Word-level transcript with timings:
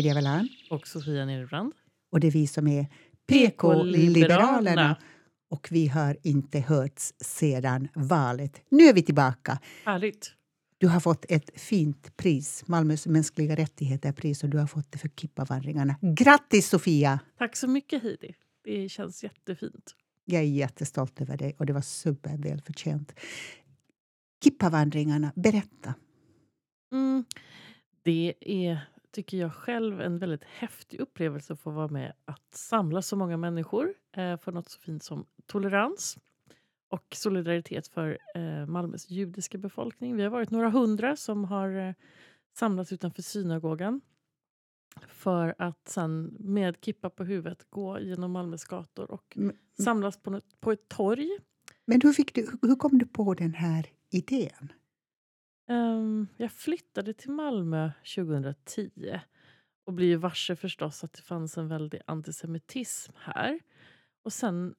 Heidi 0.00 0.10
Avellan. 0.10 0.48
Och 0.70 0.88
Sofia 0.88 1.24
Nerbrand. 1.24 1.72
Och 2.12 2.20
det 2.20 2.26
är 2.26 2.30
vi 2.30 2.46
som 2.46 2.66
är 2.68 2.86
PK-liberalerna. 3.26 4.96
Och 5.50 5.68
vi 5.70 5.86
har 5.86 6.16
inte 6.22 6.60
hörts 6.60 7.14
sedan 7.20 7.88
valet. 7.94 8.62
Nu 8.68 8.84
är 8.84 8.94
vi 8.94 9.02
tillbaka. 9.02 9.58
Härligt. 9.84 10.34
Du 10.78 10.88
har 10.88 11.00
fått 11.00 11.24
ett 11.28 11.60
fint 11.60 12.16
pris, 12.16 12.64
Malmös 12.66 13.06
mänskliga 13.06 13.56
rättigheter-pris, 13.56 14.44
och 14.44 14.50
du 14.50 14.58
har 14.58 14.66
fått 14.66 14.92
det 14.92 14.98
för 14.98 15.08
Kippavandringarna. 15.08 15.96
Grattis 16.02 16.68
Sofia! 16.68 17.20
Tack 17.38 17.56
så 17.56 17.68
mycket 17.68 18.02
Heidi. 18.02 18.34
Det 18.64 18.88
känns 18.88 19.24
jättefint. 19.24 19.94
Jag 20.24 20.42
är 20.42 20.46
jättestolt 20.46 21.20
över 21.20 21.36
dig 21.36 21.54
och 21.58 21.66
det 21.66 21.72
var 21.72 21.80
supervälförtjänt. 21.80 23.20
Kippavandringarna, 24.44 25.32
berätta. 25.36 25.94
Mm, 26.92 27.24
det 28.02 28.34
är, 28.40 28.80
tycker 29.10 29.36
jag 29.36 29.54
själv, 29.54 30.00
en 30.00 30.18
väldigt 30.18 30.44
häftig 30.44 31.00
upplevelse 31.00 31.52
att 31.52 31.60
få 31.60 31.70
vara 31.70 31.88
med 31.88 32.12
att 32.24 32.54
samla 32.54 33.02
så 33.02 33.16
många 33.16 33.36
människor 33.36 33.94
eh, 34.12 34.36
för 34.36 34.52
något 34.52 34.68
så 34.68 34.80
fint 34.80 35.02
som 35.02 35.26
tolerans 35.46 36.18
och 36.88 37.06
solidaritet 37.14 37.88
för 37.88 38.18
eh, 38.34 38.66
Malmös 38.66 39.10
judiska 39.10 39.58
befolkning. 39.58 40.16
Vi 40.16 40.22
har 40.22 40.30
varit 40.30 40.50
några 40.50 40.70
hundra 40.70 41.16
som 41.16 41.44
har 41.44 41.88
eh, 41.88 41.94
samlats 42.52 42.92
utanför 42.92 43.22
synagogan 43.22 44.00
för 45.08 45.54
att 45.58 45.88
sen 45.88 46.36
med 46.38 46.76
kippa 46.80 47.10
på 47.10 47.24
huvudet 47.24 47.66
gå 47.70 48.00
genom 48.00 48.32
Malmös 48.32 48.64
gator 48.64 49.10
och 49.10 49.36
mm. 49.36 49.56
samlas 49.82 50.16
på, 50.16 50.34
ett, 50.36 50.60
på 50.60 50.72
ett 50.72 50.88
torg. 50.88 51.38
Men 51.84 52.00
hur, 52.00 52.12
fick 52.12 52.34
du, 52.34 52.58
hur 52.62 52.76
kom 52.76 52.98
du 52.98 53.06
på 53.06 53.34
den 53.34 53.54
här 53.54 53.86
idén? 54.10 54.72
Um, 55.70 56.28
jag 56.36 56.52
flyttade 56.52 57.12
till 57.12 57.30
Malmö 57.30 57.90
2010 58.16 59.20
och 59.84 59.92
blev 59.92 60.18
varse 60.18 60.56
förstås 60.56 61.04
att 61.04 61.12
det 61.12 61.22
fanns 61.22 61.58
en 61.58 61.68
väldig 61.68 62.00
antisemitism 62.06 63.12
här. 63.16 63.60
Och 64.22 64.32
sen 64.32 64.74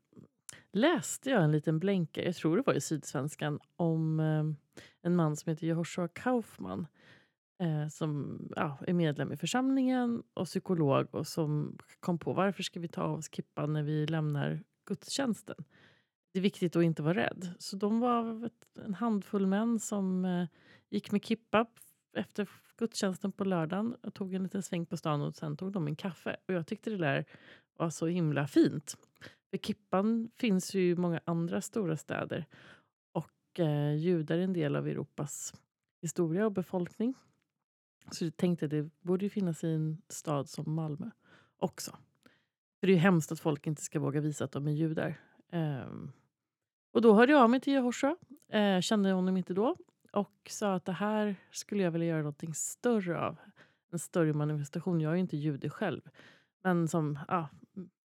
läste 0.72 1.30
jag 1.30 1.44
en 1.44 1.52
liten 1.52 1.80
blänkare, 1.80 2.26
jag 2.26 2.36
tror 2.36 2.58
det 2.58 2.64
var 2.66 2.74
i 2.74 2.82
Sydsvenskan, 2.82 3.60
om 3.76 4.20
um, 4.20 4.56
en 5.02 5.16
man 5.16 5.36
som 5.36 5.50
heter 5.50 5.68
Jehoshua 5.68 6.08
Kaufman 6.08 6.88
eh, 7.62 7.88
som 7.88 8.40
ja, 8.56 8.78
är 8.88 8.94
medlem 8.94 9.32
i 9.32 9.38
församlingen 9.38 10.24
och 10.34 10.46
psykolog 10.46 11.16
och 11.16 11.28
som 11.28 11.78
kom 12.00 12.20
på 12.20 12.34
varför 12.34 12.64
ska 12.64 12.80
vi 12.80 12.88
ta 12.88 13.02
av 13.02 13.18
oss 13.18 13.30
kippan 13.34 13.74
när 13.74 13.84
vi 13.84 14.08
lämnar 14.08 14.64
gudstjänsten. 14.86 15.64
Det 16.32 16.40
är 16.40 16.44
viktigt 16.44 16.76
att 16.76 16.84
inte 16.84 17.04
vara 17.04 17.14
rädd. 17.14 17.54
Så 17.60 17.76
de 17.76 18.00
var 18.00 18.50
en 18.86 18.94
handfull 18.94 19.48
män 19.48 19.80
som 19.80 20.26
eh, 20.26 20.48
gick 20.90 21.12
med 21.12 21.26
kippa 21.26 21.66
efter 22.14 22.50
gudstjänsten 22.78 23.32
på 23.32 23.44
lördagen 23.44 23.96
och 24.04 24.14
tog 24.14 24.34
en 24.34 24.44
liten 24.44 24.64
sväng 24.64 24.86
på 24.86 24.98
stan 24.98 25.22
och 25.22 25.36
sen 25.36 25.58
tog 25.58 25.72
de 25.72 25.88
en 25.88 25.96
kaffe. 25.96 26.38
Och 26.48 26.54
jag 26.54 26.68
tyckte 26.68 26.90
det 26.90 26.98
där 26.98 27.26
var 27.78 27.90
så 27.90 28.08
himla 28.08 28.48
fint. 28.48 28.98
För 29.50 29.58
kippan 29.58 30.32
finns 30.38 30.74
ju 30.74 30.90
i 30.90 30.96
många 30.96 31.22
andra 31.26 31.62
stora 31.62 31.98
städer 31.98 32.46
och 33.12 33.60
eh, 33.60 33.96
judar 33.96 34.38
är 34.38 34.42
en 34.42 34.54
del 34.54 34.76
av 34.76 34.88
Europas 34.88 35.54
historia 36.02 36.46
och 36.46 36.52
befolkning. 36.52 37.14
Så 38.12 38.26
jag 38.26 38.38
tänkte 38.38 38.66
att 38.66 38.72
det 38.72 38.90
borde 39.02 39.26
ju 39.26 39.30
finnas 39.30 39.64
i 39.64 39.68
en 39.68 40.02
stad 40.10 40.50
som 40.50 40.76
Malmö 40.76 41.10
också. 41.58 41.92
För 42.80 42.88
det 42.88 42.94
är 42.94 42.96
ju 42.96 43.02
hemskt 43.02 43.32
att 43.32 43.40
folk 43.40 43.68
inte 43.68 43.82
ska 43.82 44.00
våga 44.00 44.22
visa 44.22 44.46
att 44.46 44.52
de 44.52 44.68
är 44.68 44.72
judar. 44.72 45.20
Um, 45.52 46.12
och 46.92 47.02
då 47.02 47.14
hörde 47.14 47.32
jag 47.32 47.42
av 47.42 47.50
mig 47.50 47.60
till 47.60 47.74
Jehoshua, 47.74 48.16
eh, 48.50 48.82
kände 48.82 49.12
honom 49.12 49.38
inte 49.38 49.54
då 49.54 49.76
och 50.12 50.32
sa 50.50 50.76
att 50.76 50.86
det 50.86 50.92
här 50.92 51.36
skulle 51.52 51.84
jag 51.84 51.92
vilja 51.92 52.08
göra 52.08 52.18
någonting 52.18 52.54
större 52.54 53.20
av. 53.20 53.38
En 53.92 54.00
större 54.00 54.34
manifestation. 54.34 55.02
Jag 55.02 55.12
är 55.12 55.16
ju 55.16 55.22
inte 55.22 55.38
jude 55.38 55.70
själv. 55.70 56.02
Men 56.64 56.88
som 56.88 57.20
ah, 57.28 57.46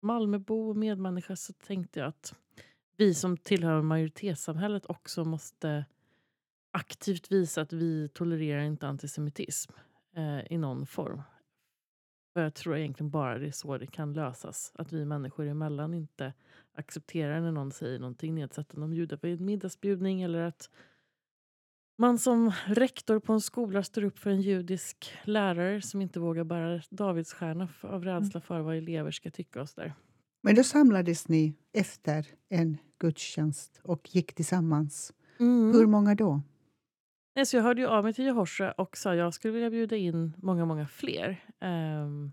Malmöbo 0.00 0.68
och 0.68 0.76
medmänniska 0.76 1.36
så 1.36 1.52
tänkte 1.52 2.00
jag 2.00 2.08
att 2.08 2.34
vi 2.96 3.14
som 3.14 3.36
tillhör 3.36 3.82
majoritetssamhället 3.82 4.86
också 4.86 5.24
måste 5.24 5.84
aktivt 6.70 7.32
visa 7.32 7.60
att 7.60 7.72
vi 7.72 8.08
tolererar 8.08 8.62
inte 8.62 8.88
antisemitism 8.88 9.72
eh, 10.16 10.52
i 10.52 10.58
någon 10.58 10.86
form. 10.86 11.22
För 12.32 12.42
jag 12.42 12.54
tror 12.54 12.76
egentligen 12.76 13.10
bara 13.10 13.38
det 13.38 13.46
är 13.46 13.52
så 13.52 13.78
det 13.78 13.86
kan 13.86 14.12
lösas. 14.12 14.72
Att 14.74 14.92
vi 14.92 15.04
människor 15.04 15.46
emellan 15.46 15.94
inte 15.94 16.32
accepterar 16.74 17.40
när 17.40 17.52
någon 17.52 17.72
säger 17.72 17.98
någonting 17.98 18.34
nedsättande 18.34 18.84
om 18.84 18.94
judar 18.94 19.18
vid 19.22 19.40
en 19.40 19.46
middagsbjudning 19.46 20.22
eller 20.22 20.42
att 20.42 20.70
man 21.98 22.18
som 22.18 22.52
rektor 22.66 23.18
på 23.18 23.32
en 23.32 23.40
skola 23.40 23.82
står 23.82 24.04
upp 24.04 24.18
för 24.18 24.30
en 24.30 24.40
judisk 24.40 25.12
lärare 25.24 25.82
som 25.82 26.02
inte 26.02 26.20
vågar 26.20 26.44
bära 26.44 26.82
Davidsstjärna 26.90 27.68
av 27.80 28.04
rädsla 28.04 28.38
mm. 28.38 28.42
för 28.42 28.60
vad 28.60 28.76
elever 28.76 29.10
ska 29.10 29.30
tycka. 29.30 29.62
oss 29.62 29.74
där. 29.74 29.94
Men 30.42 30.54
då 30.54 30.64
samlades 30.64 31.28
ni 31.28 31.54
efter 31.72 32.26
en 32.48 32.78
gudstjänst 32.98 33.80
och 33.82 34.14
gick 34.14 34.34
tillsammans. 34.34 35.12
Mm. 35.40 35.72
Hur 35.72 35.86
många 35.86 36.14
då? 36.14 36.42
Nej, 37.40 37.46
så 37.46 37.56
jag 37.56 37.62
hörde 37.62 37.80
ju 37.80 37.86
av 37.86 38.04
mig 38.04 38.12
till 38.12 38.24
Jehoshua 38.24 38.72
och 38.72 38.96
sa 38.96 39.10
att 39.10 39.16
jag 39.16 39.34
skulle 39.34 39.54
vilja 39.54 39.70
bjuda 39.70 39.96
in 39.96 40.34
många, 40.38 40.64
många 40.64 40.86
fler. 40.86 41.44
Um, 41.60 42.32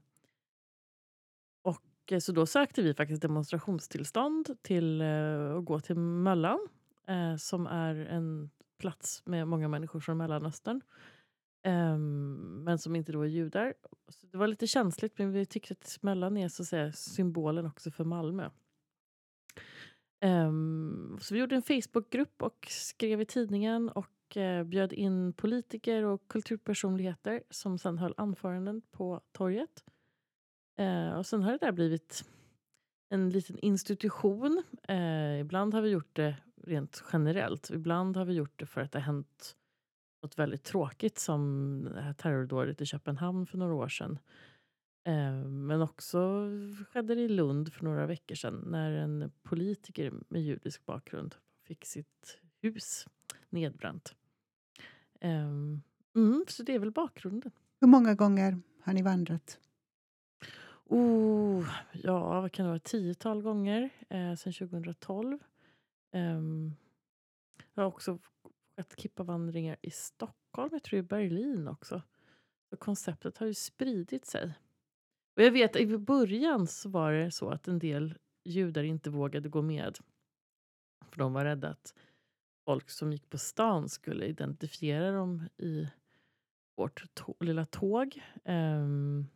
och 1.62 2.12
eh, 2.12 2.20
Så 2.20 2.32
då 2.32 2.46
sökte 2.46 2.82
vi 2.82 2.94
faktiskt 2.94 3.22
demonstrationstillstånd 3.22 4.58
till 4.62 5.02
uh, 5.02 5.58
att 5.58 5.66
gå 5.66 5.80
till 5.80 5.96
Möllan 5.96 6.68
uh, 7.10 7.36
som 7.36 7.68
är 7.68 7.96
en 7.96 8.50
plats 8.78 9.22
med 9.26 9.48
många 9.48 9.68
människor 9.68 10.00
från 10.00 10.18
Mellanöstern. 10.18 10.82
Um, 11.68 12.64
men 12.64 12.80
som 12.80 12.96
inte 12.96 13.12
då 13.12 13.22
är 13.22 13.28
judar. 13.28 13.74
Så 14.10 14.28
det 14.28 14.38
var 14.38 14.48
lite 14.48 14.68
känsligt, 14.68 15.18
men 15.18 15.32
vi 15.32 15.46
tyckte 15.46 15.74
att 15.74 15.98
Möllan 16.02 16.38
är 16.38 16.50
så 16.50 16.62
att 16.62 16.68
säga, 16.68 16.92
symbolen 16.92 17.66
också 17.66 17.92
för 17.92 18.04
Malmö. 18.04 18.50
Um, 20.22 21.18
så 21.22 21.34
vi 21.34 21.40
gjorde 21.40 21.56
en 21.56 21.62
Facebookgrupp 21.62 22.42
och 22.42 22.68
skrev 22.70 23.22
i 23.22 23.26
tidningen 23.26 23.90
och 23.90 24.08
och 24.28 24.38
eh, 24.38 24.64
bjöd 24.64 24.94
in 24.94 25.34
politiker 25.34 26.04
och 26.04 26.28
kulturpersonligheter 26.28 27.44
som 27.50 27.78
sen 27.78 27.98
höll 27.98 28.14
anföranden 28.18 28.82
på 28.92 29.22
torget. 29.32 29.84
Eh, 30.80 31.14
och 31.14 31.26
sen 31.26 31.44
har 31.44 31.52
det 31.52 31.58
där 31.58 31.72
blivit 31.72 32.24
en 33.10 33.30
liten 33.30 33.60
institution. 33.60 34.64
Eh, 34.88 35.40
ibland 35.40 35.74
har 35.74 35.82
vi 35.82 35.90
gjort 35.90 36.16
det 36.16 36.36
rent 36.64 37.04
generellt. 37.14 37.70
Ibland 37.70 38.18
har 38.18 38.26
vi 38.26 38.34
gjort 38.34 38.60
det 38.60 38.66
för 38.66 38.82
att 38.82 38.92
det 38.92 39.00
har 39.00 39.06
hänt 39.06 39.56
något 40.24 40.40
väldigt 40.40 40.64
tråkigt 40.64 41.20
som 41.20 41.84
det 41.94 42.02
här 42.02 42.14
terrordådet 42.14 42.82
i 42.82 42.86
Köpenhamn 42.86 43.46
för 43.46 43.58
några 43.58 43.74
år 43.74 43.90
sedan. 43.90 44.20
Men 45.46 45.82
också 45.82 46.50
skedde 46.90 47.16
det 47.16 47.22
i 47.22 47.30
Lund 47.30 47.74
för 47.74 47.84
några 47.84 48.06
veckor 48.06 48.36
sedan 48.36 48.64
när 48.68 48.92
en 48.92 49.32
politiker 49.44 50.14
med 50.28 50.42
judisk 50.42 50.86
bakgrund 50.86 51.36
fick 51.64 51.86
sitt 51.86 52.40
hus 52.62 53.06
nedbränt. 53.50 54.16
Um, 55.22 55.82
mm, 56.16 56.46
så 56.48 56.64
det 56.64 56.74
är 56.74 56.80
väl 56.80 56.92
bakgrunden. 56.92 57.52
Hur 57.80 57.88
många 57.88 58.16
gånger 58.16 58.62
har 58.82 58.94
ni 58.94 59.02
vandrat? 59.02 59.60
Oh, 60.86 61.70
ja, 61.94 62.42
vad 62.42 62.52
kan 62.52 62.66
det 62.66 62.70
vara? 62.70 62.80
Tiotal 62.80 63.42
gånger 63.42 63.90
eh, 64.10 64.36
sedan 64.36 64.54
2012. 64.54 65.34
Um, 65.34 65.40
ehm, 66.12 66.74
jag 67.74 67.84
har 67.84 67.88
också 67.88 68.20
skett 68.76 68.94
kippavandringar 68.98 69.78
i 69.82 69.92
Stockholm, 69.92 70.70
jag 70.72 70.84
tror 70.84 71.00
i 71.00 71.04
Berlin 71.04 71.68
också. 71.68 72.02
Så 72.70 72.78
konceptet 72.78 73.38
har 73.38 73.48
ju 73.48 73.54
spridit 73.54 74.26
sig. 74.26 74.54
Och 75.36 75.44
jag 75.44 75.52
vet 75.52 75.76
i 75.76 75.98
början 75.98 76.68
så 76.68 76.90
var 76.90 77.12
det 77.12 77.32
så 77.32 77.50
att 77.50 77.68
en 77.68 77.80
del 77.80 78.18
judar 78.44 78.84
inte 78.84 79.10
vågade 79.10 79.50
gå 79.50 79.62
med. 79.62 79.98
För 81.10 81.20
de 81.20 81.34
var 81.34 81.46
rädda 81.46 81.70
att 81.70 81.94
folk 82.68 82.90
som 82.90 83.12
gick 83.12 83.30
på 83.30 83.38
stan 83.38 83.90
skulle 83.90 84.26
identifiera 84.26 85.12
dem 85.12 85.48
i 85.58 85.88
vårt 86.78 87.04
lilla 87.40 87.66
tåg. 87.66 88.22
Um, 88.46 89.28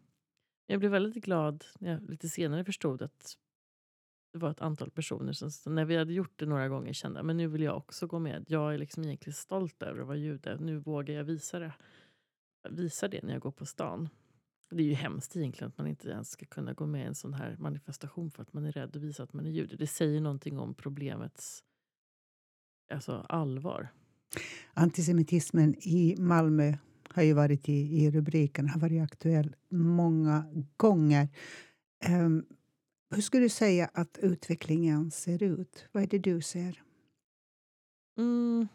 jag 0.68 0.80
blev 0.80 0.92
väldigt 0.92 1.24
glad 1.24 1.66
när 1.80 1.92
jag 1.92 2.10
lite 2.10 2.30
senare 2.30 2.66
förstod 2.66 3.02
att 3.02 3.38
det 4.34 4.40
var 4.40 4.52
ett 4.52 4.62
antal 4.62 4.92
personer 4.92 5.34
som 5.34 5.76
när 5.76 5.86
vi 5.86 5.98
hade 5.98 6.14
gjort 6.14 6.40
det 6.40 6.46
några 6.46 6.70
gånger 6.70 6.94
kände 6.94 7.24
men 7.24 7.38
nu 7.38 7.48
vill 7.48 7.62
jag 7.62 7.78
också 7.78 8.08
gå 8.08 8.20
med. 8.20 8.46
Jag 8.48 8.74
är 8.74 8.78
liksom 8.78 9.04
egentligen 9.04 9.34
stolt 9.34 9.84
över 9.84 10.02
att 10.02 10.08
vara 10.08 10.18
jude. 10.18 10.58
Nu 10.60 10.78
vågar 10.78 11.16
jag 11.16 11.24
visa 11.24 11.60
det. 11.60 11.74
Visa 12.70 13.08
det 13.08 13.24
när 13.24 13.34
jag 13.34 13.42
går 13.42 13.52
på 13.52 13.66
stan. 13.66 14.10
Det 14.70 14.84
är 14.84 14.88
ju 14.88 14.94
hemskt 14.94 15.36
egentligen 15.36 15.70
att 15.70 15.78
man 15.78 15.88
inte 15.88 16.10
ens 16.10 16.32
ska 16.32 16.46
kunna 16.46 16.74
gå 16.74 16.86
med 16.86 17.04
i 17.04 17.08
en 17.08 17.16
sån 17.16 17.34
här 17.34 17.56
manifestation 17.60 18.32
för 18.32 18.42
att 18.42 18.54
man 18.54 18.66
är 18.66 18.72
rädd 18.72 18.96
att 18.96 19.02
visa 19.02 19.24
att 19.24 19.34
man 19.34 19.46
är 19.46 19.52
jude. 19.52 19.76
Det 19.76 19.88
säger 19.88 20.22
någonting 20.22 20.60
om 20.60 20.74
problemets 20.74 21.64
alltså, 22.94 23.26
allvar. 23.30 23.90
Antisemitismen 24.74 25.76
i 25.76 26.16
Malmö 26.20 26.74
har 27.10 27.24
ju 27.24 27.34
varit 27.34 27.70
i, 27.70 28.04
i 28.04 28.12
rubriken, 28.12 28.70
har 28.70 28.80
varit 28.80 29.04
aktuell 29.04 29.56
många 29.70 30.46
gånger. 30.78 31.30
Um, 32.10 32.46
hur 33.16 33.22
skulle 33.22 33.46
du 33.46 33.50
säga 33.50 33.90
att 33.94 34.18
utvecklingen 34.22 35.12
ser 35.12 35.44
ut? 35.44 35.86
Vad 35.92 36.04
är 36.04 36.08
det 36.08 36.18
du 36.18 36.42
ser? 36.42 36.82
Mm, 38.18 38.68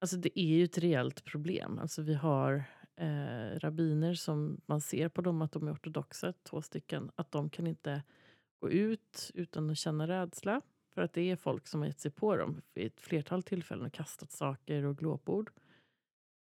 alltså 0.00 0.16
det 0.16 0.40
är 0.40 0.56
ju 0.56 0.64
ett 0.64 0.78
reellt 0.78 1.24
problem. 1.24 1.78
Alltså 1.78 2.02
vi 2.02 2.14
har 2.14 2.64
eh, 2.96 3.58
rabbiner 3.58 4.14
som 4.14 4.60
man 4.66 4.80
ser 4.80 5.08
på 5.08 5.22
dem 5.22 5.42
att 5.42 5.52
de 5.52 5.68
är 5.68 5.74
ortodoxa, 5.74 6.32
två 6.32 6.62
stycken, 6.62 7.10
att 7.14 7.30
de 7.30 7.50
kan 7.50 7.66
inte 7.66 8.02
gå 8.60 8.70
ut 8.70 9.30
utan 9.34 9.70
att 9.70 9.78
känna 9.78 10.08
rädsla. 10.08 10.62
För 10.98 11.02
att 11.02 11.12
det 11.12 11.30
är 11.30 11.36
folk 11.36 11.66
som 11.66 11.80
har 11.80 11.86
gett 11.86 12.00
sig 12.00 12.10
på 12.10 12.36
dem 12.36 12.60
vid 12.74 12.86
ett 12.86 13.00
flertal 13.00 13.42
tillfällen 13.42 13.86
och 13.86 13.92
kastat 13.92 14.32
saker 14.32 14.84
och 14.84 14.98
glåpord. 14.98 15.50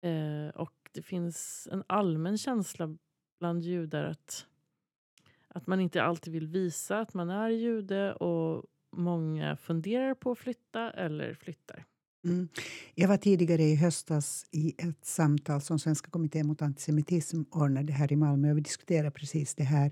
Eh, 0.02 0.56
och 0.56 0.90
det 0.92 1.02
finns 1.02 1.68
en 1.72 1.84
allmän 1.88 2.38
känsla 2.38 2.98
bland 3.40 3.64
judar 3.64 4.04
att, 4.04 4.46
att 5.48 5.68
man 5.68 5.80
inte 5.80 6.04
alltid 6.04 6.34
vill 6.34 6.48
visa 6.48 7.00
att 7.00 7.14
man 7.14 7.30
är 7.30 7.50
jude 7.50 8.14
och 8.14 8.66
många 8.92 9.56
funderar 9.58 10.14
på 10.14 10.32
att 10.32 10.38
flytta 10.38 10.92
eller 10.92 11.34
flyttar. 11.34 11.86
Mm. 12.26 12.48
Jag 12.96 13.08
var 13.08 13.18
tidigare 13.18 13.64
i 13.64 13.76
höstas 13.76 14.46
i 14.52 14.76
ett 14.78 15.06
samtal 15.06 15.62
som 15.62 15.80
Svenska 15.80 16.10
kommittén 16.10 16.48
mot 16.48 16.62
antisemitism 16.62 17.42
ordnade 17.52 17.94
här 17.94 18.12
i 18.12 18.16
Malmö. 18.16 18.52
Och 18.52 18.58
vi 18.58 18.62
diskuterade 18.62 19.12
precis 19.12 19.56
det 19.56 19.64
här. 19.64 19.92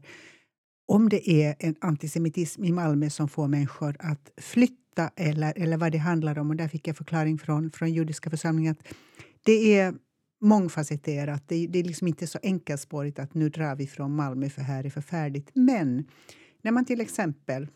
Om 0.91 1.09
det 1.09 1.29
är 1.29 1.55
en 1.59 1.75
antisemitism 1.81 2.63
i 2.63 2.71
Malmö 2.71 3.09
som 3.09 3.27
får 3.29 3.47
människor 3.47 3.95
att 3.99 4.31
flytta 4.37 5.11
eller, 5.15 5.53
eller 5.57 5.77
vad 5.77 5.91
det 5.91 5.97
handlar 5.97 6.39
om. 6.39 6.49
Och 6.49 6.55
där 6.55 6.67
fick 6.67 6.87
jag 6.87 6.97
förklaring 6.97 7.37
från, 7.37 7.71
från 7.71 7.93
judiska 7.93 8.29
församlingen 8.29 8.71
att 8.71 8.87
det 9.43 9.79
är 9.79 9.93
mångfacetterat. 10.41 11.43
Det, 11.47 11.67
det 11.67 11.79
är 11.79 11.83
liksom 11.83 12.07
inte 12.07 12.27
så 12.27 12.39
enkelspårigt 12.43 13.19
att 13.19 13.33
nu 13.33 13.49
drar 13.49 13.75
vi 13.75 13.87
från 13.87 14.15
Malmö 14.15 14.49
för 14.49 14.61
här 14.61 14.85
är 14.85 14.89
förfärligt. 14.89 15.49
Men 15.53 16.07
när 16.61 16.71
man 16.71 16.85
till 16.85 17.01
exempel 17.01 17.67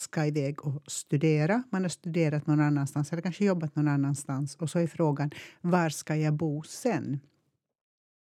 ska 0.00 0.26
iväg 0.26 0.66
och 0.66 0.82
studera. 0.86 1.62
Man 1.70 1.82
har 1.82 1.88
studerat 1.88 2.46
någon 2.46 2.60
annanstans 2.60 3.12
eller 3.12 3.22
kanske 3.22 3.44
jobbat 3.44 3.76
någon 3.76 3.88
annanstans. 3.88 4.56
Och 4.56 4.70
så 4.70 4.78
är 4.78 4.86
frågan 4.86 5.30
var 5.60 5.90
ska 5.90 6.16
jag 6.16 6.34
bo 6.34 6.62
sen? 6.62 7.20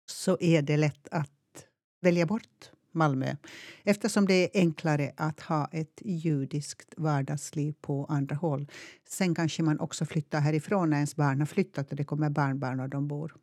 Så 0.05 0.37
är 0.39 0.61
det 0.61 0.77
lätt 0.77 1.07
att 1.11 1.65
välja 2.01 2.25
bort 2.25 2.72
Malmö 2.93 3.35
eftersom 3.83 4.27
det 4.27 4.33
är 4.33 4.49
enklare 4.59 5.11
att 5.17 5.39
ha 5.39 5.69
ett 5.71 6.01
judiskt 6.05 6.93
vardagsliv 6.97 7.73
på 7.81 8.05
andra 8.05 8.35
håll. 8.35 8.67
Sen 9.09 9.35
kanske 9.35 9.63
man 9.63 9.79
också 9.79 10.05
flyttar 10.05 10.39
härifrån 10.39 10.89
när 10.89 10.97
ens 10.97 11.15
barn 11.15 11.39
har 11.39 11.45
flyttat 11.45 11.89
och 11.89 11.95
det 11.95 12.03
kommer 12.03 12.29
barnbarn 12.29 12.79
och 12.79 12.89
de 12.89 13.07
bor 13.07 13.33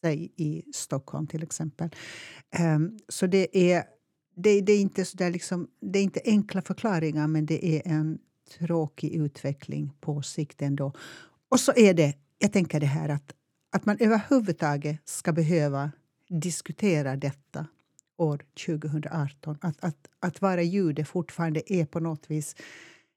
säg 0.00 0.32
i 0.36 0.62
Stockholm 0.74 1.26
till 1.26 1.42
exempel. 1.42 1.90
Um, 2.58 2.98
så 3.08 3.26
det 3.26 3.58
är 3.72 3.84
det, 4.34 4.60
det, 4.60 4.72
är 4.72 4.80
inte 4.80 5.04
så 5.04 5.16
där 5.16 5.30
liksom, 5.30 5.68
det 5.80 5.98
är 5.98 6.02
inte 6.02 6.20
enkla 6.24 6.62
förklaringar, 6.62 7.26
men 7.26 7.46
det 7.46 7.66
är 7.66 7.82
en 7.84 8.18
tråkig 8.58 9.12
utveckling 9.12 9.92
på 10.00 10.22
sikt 10.22 10.62
ändå. 10.62 10.92
Och 11.48 11.60
så 11.60 11.72
är 11.76 11.94
det, 11.94 12.14
jag 12.38 12.52
tänker 12.52 12.80
det 12.80 12.86
här 12.86 13.08
att, 13.08 13.34
att 13.72 13.86
man 13.86 13.96
överhuvudtaget 14.00 15.08
ska 15.08 15.32
behöva 15.32 15.92
diskutera 16.28 17.16
detta 17.16 17.66
år 18.22 18.42
2018. 18.66 19.58
Att, 19.60 19.84
att, 19.84 20.08
att 20.20 20.40
vara 20.40 20.62
jude 20.62 21.04
fortfarande 21.04 21.72
är 21.72 21.84
på 21.84 22.00
något 22.00 22.30
vis 22.30 22.56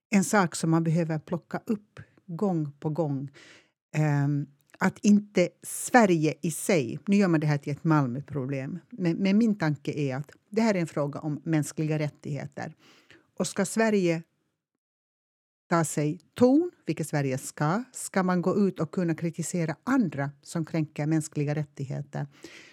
en 0.09 0.23
sak 0.23 0.55
som 0.55 0.69
man 0.69 0.83
behöver 0.83 1.19
plocka 1.19 1.61
upp 1.65 1.99
gång 2.25 2.71
på 2.79 2.89
gång. 2.89 3.31
Um, 4.25 4.47
att 4.79 4.99
inte 4.99 5.49
Sverige 5.63 6.33
i 6.41 6.51
sig... 6.51 6.99
Nu 7.05 7.15
gör 7.15 7.27
man 7.27 7.39
det 7.39 7.47
här 7.47 7.57
till 7.57 7.73
ett 7.73 7.83
Malmöproblem. 7.83 8.79
Men, 8.89 9.17
men 9.17 9.37
min 9.37 9.57
tanke 9.57 9.91
är 9.91 10.15
att 10.15 10.31
det 10.49 10.61
här 10.61 10.75
är 10.75 10.79
en 10.79 10.87
fråga 10.87 11.19
om 11.19 11.41
mänskliga 11.43 11.99
rättigheter. 11.99 12.73
Och 13.37 13.47
ska 13.47 13.65
Sverige 13.65 14.23
ta 15.69 15.83
sig 15.83 16.19
ton, 16.33 16.71
vilket 16.85 17.07
Sverige 17.07 17.37
ska, 17.37 17.83
ska 17.91 18.23
man 18.23 18.41
gå 18.41 18.67
ut 18.67 18.79
och 18.79 18.91
kunna 18.91 19.15
kritisera 19.15 19.75
andra 19.83 20.31
som 20.41 20.65
kränker 20.65 21.05
mänskliga 21.05 21.55
rättigheter 21.55 22.27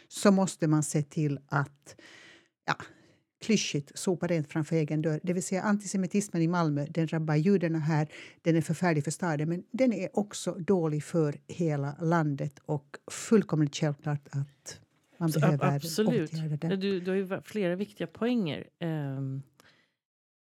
så 0.08 0.30
måste 0.30 0.66
man 0.66 0.82
se 0.82 1.02
till 1.02 1.38
att 1.48 1.96
ja, 2.66 2.76
klyschigt 3.40 3.98
sopa 3.98 4.26
rent 4.26 4.52
framför 4.52 4.76
egen 4.76 5.02
dörr. 5.02 5.20
Det 5.22 5.32
vill 5.32 5.42
säga 5.42 5.62
antisemitismen 5.62 6.42
i 6.42 6.48
Malmö 6.48 6.86
den 6.90 7.06
drabbar 7.06 7.34
judarna 7.34 7.78
här, 7.78 8.08
den 8.42 8.56
är 8.56 8.60
förfärlig 8.60 9.04
för 9.04 9.10
staden 9.10 9.48
men 9.48 9.64
den 9.70 9.92
är 9.92 10.18
också 10.18 10.52
dålig 10.52 11.04
för 11.04 11.34
hela 11.48 11.96
landet 12.00 12.58
och 12.66 12.96
fullkomligt 13.10 13.76
självklart 13.76 14.28
att 14.30 14.80
man 15.18 15.32
Så, 15.32 15.40
behöver 15.40 15.76
absolut. 15.76 16.32
åtgärda 16.32 16.68
det. 16.68 16.76
Du, 16.76 17.00
du 17.00 17.10
har 17.10 17.16
ju 17.16 17.40
flera 17.44 17.76
viktiga 17.76 18.06
poänger. 18.06 18.68
Um, 18.80 19.42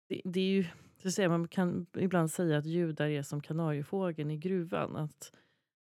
det, 0.09 0.21
det, 0.25 0.39
är 0.39 0.51
ju, 0.51 0.65
så 1.09 1.11
säga, 1.11 1.29
man 1.29 1.47
kan 1.47 1.85
ibland 1.97 2.31
säga 2.31 2.57
att 2.57 2.65
judar 2.65 3.07
är 3.07 3.23
som 3.23 3.41
kanariefågeln 3.41 4.31
i 4.31 4.37
gruvan. 4.37 4.95
Att 4.95 5.31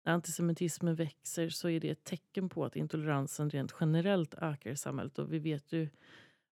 när 0.05 0.13
antisemitismen 0.13 0.95
växer 0.95 1.49
så 1.49 1.69
är 1.69 1.79
det 1.79 1.89
ett 1.89 2.03
tecken 2.03 2.49
på 2.49 2.65
att 2.65 2.75
intoleransen 2.75 3.49
rent 3.49 3.75
generellt 3.79 4.33
ökar 4.33 4.71
i 4.71 4.77
samhället. 4.77 5.19
Och 5.19 5.33
vi 5.33 5.39
vet 5.39 5.71
ju 5.71 5.89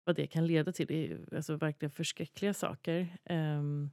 vad 0.04 0.16
det 0.16 0.26
kan 0.26 0.46
leda 0.46 0.72
till. 0.72 0.86
Det 0.86 1.06
är 1.06 1.34
alltså 1.36 1.56
verkligen 1.56 1.90
förskräckliga 1.90 2.54
saker. 2.54 3.16
Ehm, 3.24 3.90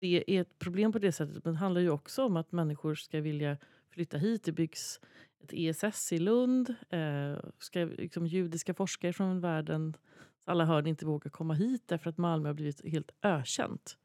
det 0.00 0.24
är 0.30 0.40
ett 0.40 0.58
problem 0.58 0.92
på 0.92 0.98
det 0.98 1.12
sättet, 1.12 1.44
men 1.44 1.54
det 1.54 1.60
handlar 1.60 1.80
ju 1.80 1.90
också 1.90 2.24
om 2.24 2.36
att 2.36 2.52
människor 2.52 2.94
ska 2.94 3.20
vilja 3.20 3.58
flytta 3.90 4.18
hit. 4.18 4.44
Det 4.44 4.52
byggs 4.52 5.00
ett 5.42 5.52
ESS 5.52 6.12
i 6.12 6.18
Lund. 6.18 6.74
Ehm, 6.90 7.36
ska, 7.58 7.84
liksom, 7.84 8.26
judiska 8.26 8.74
forskare 8.74 9.12
från 9.12 9.40
världen, 9.40 9.96
alla 10.46 10.64
hörn, 10.64 10.86
inte 10.86 11.06
våga 11.06 11.30
komma 11.30 11.54
hit 11.54 11.82
därför 11.86 12.10
att 12.10 12.18
Malmö 12.18 12.48
har 12.48 12.54
blivit 12.54 12.86
helt 12.86 13.10
ökänt. 13.22 13.96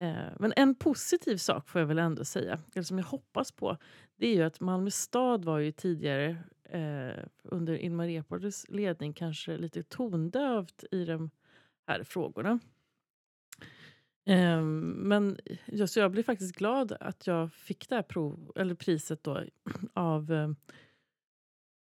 Eh, 0.00 0.32
men 0.38 0.52
en 0.56 0.74
positiv 0.74 1.36
sak 1.36 1.68
får 1.68 1.80
jag 1.80 1.86
väl 1.86 1.98
ändå 1.98 2.24
säga, 2.24 2.60
eller 2.74 2.82
som 2.82 2.98
jag 2.98 3.04
hoppas 3.04 3.52
på, 3.52 3.76
det 4.16 4.26
är 4.26 4.34
ju 4.34 4.42
att 4.42 4.60
Malmö 4.60 4.90
stad 4.90 5.44
var 5.44 5.58
ju 5.58 5.72
tidigare 5.72 6.36
eh, 6.64 7.24
under 7.42 7.84
Ilmar 7.84 8.06
Reepalus 8.06 8.66
ledning 8.68 9.12
kanske 9.12 9.56
lite 9.56 9.82
tondövt 9.82 10.84
i 10.90 11.04
de 11.04 11.30
här 11.86 12.02
frågorna. 12.02 12.58
Eh, 14.24 14.62
men 14.62 15.38
just, 15.66 15.96
jag 15.96 16.10
blev 16.10 16.22
faktiskt 16.22 16.56
glad 16.56 16.96
att 17.00 17.26
jag 17.26 17.52
fick 17.52 17.88
det 17.88 17.94
här 17.94 18.02
prov, 18.02 18.52
eller 18.56 18.74
priset 18.74 19.22
då, 19.22 19.44
av 19.92 20.32
eh, 20.32 20.50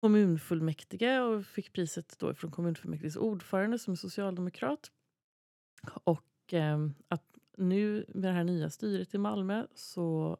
kommunfullmäktige 0.04 1.20
och 1.20 1.46
fick 1.46 1.72
priset 1.72 2.18
då 2.18 2.34
från 2.34 2.50
kommunfullmäktiges 2.50 3.16
ordförande 3.16 3.78
som 3.78 3.92
är 3.92 3.96
socialdemokrat. 3.96 4.90
Och 6.04 6.54
eh, 6.54 6.78
att 7.08 7.24
nu 7.56 8.04
med 8.08 8.22
det 8.22 8.36
här 8.36 8.44
nya 8.44 8.70
styret 8.70 9.14
i 9.14 9.18
Malmö 9.18 9.66
så 9.74 10.38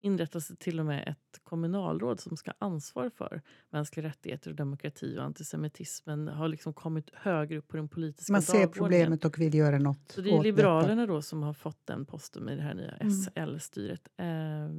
inrättas 0.00 0.48
det 0.48 0.56
till 0.56 0.80
och 0.80 0.86
med 0.86 1.08
ett 1.08 1.40
kommunalråd 1.42 2.20
som 2.20 2.36
ska 2.36 2.50
ha 2.50 2.66
ansvar 2.66 3.10
för 3.10 3.42
mänskliga 3.70 4.06
rättigheter 4.06 4.50
och 4.50 4.56
demokrati 4.56 5.18
och 5.18 5.24
antisemitismen 5.24 6.28
har 6.28 6.48
liksom 6.48 6.72
kommit 6.72 7.10
högre 7.14 7.58
upp 7.58 7.68
på 7.68 7.76
den 7.76 7.88
politiska 7.88 8.32
Man 8.32 8.42
ser 8.42 8.66
problemet 8.66 9.24
och 9.24 9.38
vill 9.38 9.54
göra 9.54 9.78
något 9.78 10.12
Så 10.12 10.20
det 10.20 10.30
är 10.30 10.42
Liberalerna 10.42 11.06
då 11.06 11.22
som 11.22 11.42
har 11.42 11.52
fått 11.52 11.86
den 11.86 12.06
posten 12.06 12.42
med 12.42 12.58
det 12.58 12.62
här 12.62 12.74
nya 12.74 12.96
mm. 12.96 13.12
SL-styret. 13.12 14.08
Eh, 14.16 14.26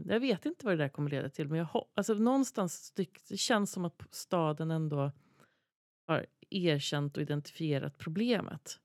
jag 0.06 0.20
vet 0.20 0.46
inte 0.46 0.66
vad 0.66 0.74
det 0.78 0.84
där 0.84 0.90
kommer 0.90 1.10
leda 1.10 1.30
till 1.30 1.48
men 1.48 1.60
jag 1.60 1.86
alltså, 1.96 2.14
någonstans 2.14 2.94
det 2.96 3.38
känns 3.38 3.72
som 3.72 3.86
att 3.86 4.04
staden 4.12 4.72
ändå 4.72 5.12
har 6.08 6.26
erkänt 6.50 7.18
och 7.18 7.24
identifierat 7.24 7.98
problemet. 7.98 8.80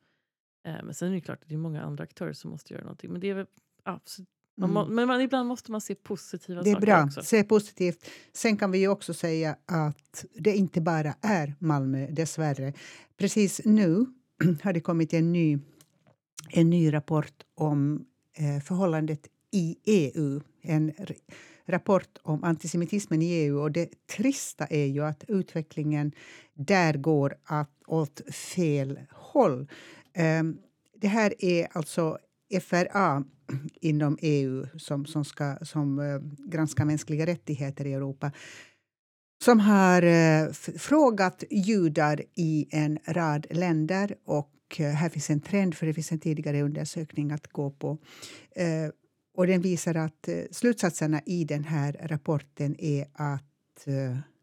Eh, 0.67 0.83
men 0.85 0.95
sen 0.95 1.09
är 1.09 1.12
det 1.12 1.21
klart 1.21 1.43
att 1.43 1.49
det 1.49 1.55
är 1.55 1.59
många 1.59 1.83
andra 1.83 2.05
aktörer 2.05 2.33
som 2.33 2.51
måste 2.51 2.75
göra 2.75 2.85
någonting. 2.85 3.12
Men 3.12 3.21
det 3.21 3.31
är 3.31 3.35
väl, 3.35 3.47
ja, 3.85 4.01
Mm. 4.59 4.71
Må, 4.71 4.87
men 4.87 5.06
man, 5.06 5.21
ibland 5.21 5.49
måste 5.49 5.73
man 5.73 5.80
se 5.80 5.94
positiva 5.94 6.62
det 6.62 6.71
är 6.71 6.75
saker 6.75 6.87
bra. 6.87 7.04
också. 7.04 7.23
Se 7.23 7.44
positivt. 7.44 8.06
Sen 8.32 8.56
kan 8.56 8.71
vi 8.71 8.78
ju 8.78 8.88
också 8.88 9.14
säga 9.14 9.56
att 9.66 10.25
det 10.35 10.56
inte 10.56 10.80
bara 10.80 11.14
är 11.21 11.54
Malmö, 11.59 12.06
dessvärre. 12.11 12.73
Precis 13.16 13.61
nu 13.64 14.06
har 14.62 14.73
det 14.73 14.80
kommit 14.80 15.14
en 15.14 15.32
ny, 15.32 15.59
en 16.50 16.71
ny 16.71 16.92
rapport 16.92 17.42
om 17.54 18.06
eh, 18.37 18.62
förhållandet 18.62 19.26
i 19.50 19.76
EU. 19.85 20.40
En 20.62 20.92
rapport 21.66 22.18
om 22.23 22.44
antisemitismen 22.44 23.23
i 23.23 23.26
EU. 23.26 23.61
Och 23.61 23.73
Det 23.73 24.06
trista 24.06 24.66
är 24.66 24.87
ju 24.87 25.04
att 25.04 25.25
utvecklingen 25.28 26.12
där 26.54 26.94
går 26.94 27.35
att, 27.44 27.71
åt 27.87 28.21
fel 28.35 29.00
håll. 29.11 29.68
Um, 30.40 30.59
det 30.97 31.09
här 31.09 31.35
är 31.38 31.68
alltså 31.73 32.18
FRA 32.61 33.25
inom 33.80 34.18
EU 34.21 34.66
som, 34.78 35.06
som, 35.06 35.25
ska, 35.25 35.56
som 35.62 35.99
eh, 35.99 36.49
granskar 36.50 36.85
mänskliga 36.85 37.26
rättigheter 37.26 37.87
i 37.87 37.92
Europa 37.92 38.32
som 39.44 39.61
har 39.61 40.02
eh, 40.02 40.52
frågat 40.78 41.44
judar 41.50 42.23
i 42.35 42.66
en 42.71 42.99
rad 43.06 43.47
länder. 43.50 44.14
Och 44.25 44.52
eh, 44.78 44.87
Här 44.87 45.09
finns 45.09 45.30
en 45.30 45.40
trend, 45.40 45.75
för 45.75 45.87
det 45.87 45.94
finns 45.94 46.12
en 46.12 46.18
tidigare 46.18 46.62
undersökning 46.62 47.32
att 47.32 47.47
gå 47.47 47.71
på. 47.71 47.99
och 49.37 49.47
Den 49.47 49.61
visar 49.61 49.94
att 49.94 50.28
slutsatserna 50.50 51.21
i 51.26 51.44
den 51.44 51.64
här 51.64 51.97
rapporten 52.02 52.76
är 52.78 53.06
att 53.12 53.88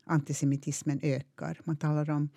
antisemitismen 0.09 0.99
ökar. 1.03 1.61
Man 1.63 1.77
talar 1.77 2.09
om 2.09 2.29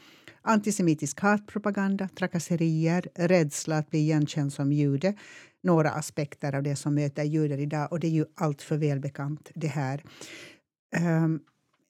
antisemitisk 0.43 1.21
hatpropaganda, 1.21 2.09
trakasserier, 2.09 3.09
rädsla 3.14 3.79
att 3.79 3.91
bli 3.91 3.99
igenkänd 3.99 4.52
som 4.52 4.73
jude 4.73 5.14
några 5.62 5.91
aspekter 5.91 6.55
av 6.55 6.62
det 6.62 6.76
som 6.76 6.95
möter 6.95 7.23
judar 7.25 7.59
idag 7.59 7.93
och 7.93 8.00
det 8.00 8.07
är 8.07 8.11
ju 8.11 8.26
allt 8.35 8.62
för 8.62 8.76
välbekant 8.76 9.50
det 9.55 9.67
här. 9.67 10.02
Ehm, 10.97 11.25
um, 11.25 11.41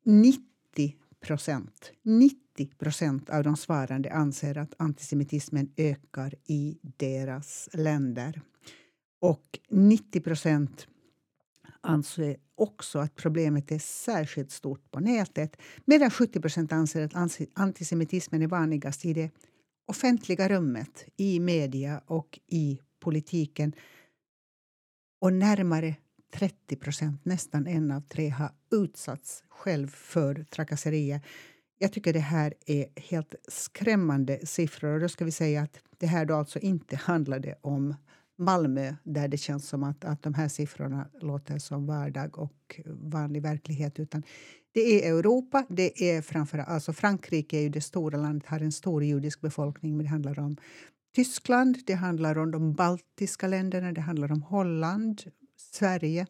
90 0.04 0.96
procent 1.26 1.92
90 2.02 2.38
procent 2.78 3.30
av 3.30 3.42
de 3.42 3.56
svarande 3.56 4.12
anser 4.12 4.58
att 4.58 4.74
antisemitismen 4.76 5.72
ökar 5.76 6.34
i 6.46 6.78
deras 6.82 7.68
länder. 7.72 8.40
Och 9.20 9.58
90 9.70 10.20
procent 10.20 10.86
anser 11.82 12.36
också 12.54 12.98
att 12.98 13.14
problemet 13.14 13.72
är 13.72 13.78
särskilt 13.78 14.50
stort 14.50 14.90
på 14.90 15.00
nätet 15.00 15.56
medan 15.84 16.10
70 16.10 16.40
procent 16.40 16.72
anser 16.72 17.04
att 17.04 17.38
antisemitismen 17.54 18.42
är 18.42 18.46
vanligast 18.46 19.04
i 19.04 19.12
det 19.12 19.30
offentliga 19.86 20.48
rummet, 20.48 21.04
i 21.16 21.40
media 21.40 22.02
och 22.06 22.38
i 22.46 22.80
politiken. 23.00 23.72
Och 25.20 25.32
närmare 25.32 25.94
30 26.34 26.76
procent, 26.76 27.24
nästan 27.24 27.66
en 27.66 27.90
av 27.90 28.00
tre, 28.00 28.28
har 28.28 28.50
utsatts 28.70 29.44
själv 29.48 29.88
för 29.88 30.44
trakasserier. 30.44 31.20
Jag 31.78 31.92
tycker 31.92 32.12
det 32.12 32.18
här 32.18 32.54
är 32.66 32.86
helt 32.96 33.34
skrämmande 33.48 34.46
siffror. 34.46 34.94
Och 34.94 35.00
då 35.00 35.08
ska 35.08 35.24
vi 35.24 35.32
säga 35.32 35.62
att 35.62 35.78
det 35.98 36.06
här 36.06 36.24
då 36.24 36.34
alltså 36.34 36.58
inte 36.58 36.96
handlade 36.96 37.54
om 37.60 37.94
Malmö 38.42 38.94
där 39.04 39.28
det 39.28 39.36
känns 39.36 39.68
som 39.68 39.82
att, 39.82 40.04
att 40.04 40.22
de 40.22 40.34
här 40.34 40.48
siffrorna 40.48 41.08
låter 41.20 41.58
som 41.58 41.86
vardag 41.86 42.38
och 42.38 42.80
vanlig 42.86 43.42
verklighet. 43.42 43.98
Utan 43.98 44.22
det 44.72 44.80
är 44.80 45.18
Europa, 45.18 45.66
det 45.68 46.10
är 46.10 46.22
framförallt, 46.22 46.68
alltså 46.68 46.92
Frankrike 46.92 47.56
är 47.56 47.62
ju 47.62 47.68
det 47.68 47.80
stora 47.80 48.18
landet, 48.18 48.48
har 48.48 48.60
en 48.60 48.72
stor 48.72 49.04
judisk 49.04 49.40
befolkning 49.40 49.96
men 49.96 50.04
det 50.04 50.10
handlar 50.10 50.38
om 50.38 50.56
Tyskland, 51.14 51.78
det 51.86 51.94
handlar 51.94 52.38
om 52.38 52.50
de 52.50 52.72
baltiska 52.72 53.48
länderna, 53.48 53.92
det 53.92 54.00
handlar 54.00 54.32
om 54.32 54.42
Holland, 54.42 55.22
Sverige 55.56 56.26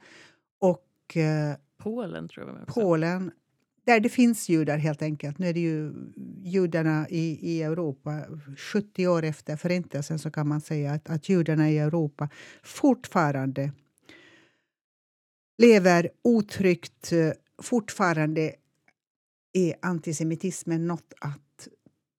och 0.59 1.16
eh, 1.16 1.57
Polen. 1.78 2.28
tror 2.28 2.49
jag 2.49 2.66
Polen, 2.66 3.31
där 3.85 4.01
det 4.01 4.09
finns 4.09 4.49
judar 4.49 4.79
helt 4.79 5.03
enkelt. 5.03 5.39
Nu 5.39 5.49
är 5.49 5.55
det 5.55 5.61
ju 5.61 5.93
judarna 6.45 7.07
i, 7.09 7.39
i 7.43 7.62
Europa, 7.62 8.25
70 8.57 9.07
år 9.07 9.25
efter 9.25 9.57
Förintelsen 9.57 10.19
så 10.19 10.31
kan 10.31 10.49
man 10.49 10.61
säga 10.61 10.93
att, 10.93 11.11
att 11.11 11.29
judarna 11.29 11.71
i 11.71 11.79
Europa 11.79 12.29
fortfarande 12.62 13.73
lever 15.59 16.11
otryggt. 16.23 17.12
Fortfarande 17.62 18.55
är 19.53 19.75
antisemitismen 19.83 20.87
något 20.87 21.12
att 21.21 21.69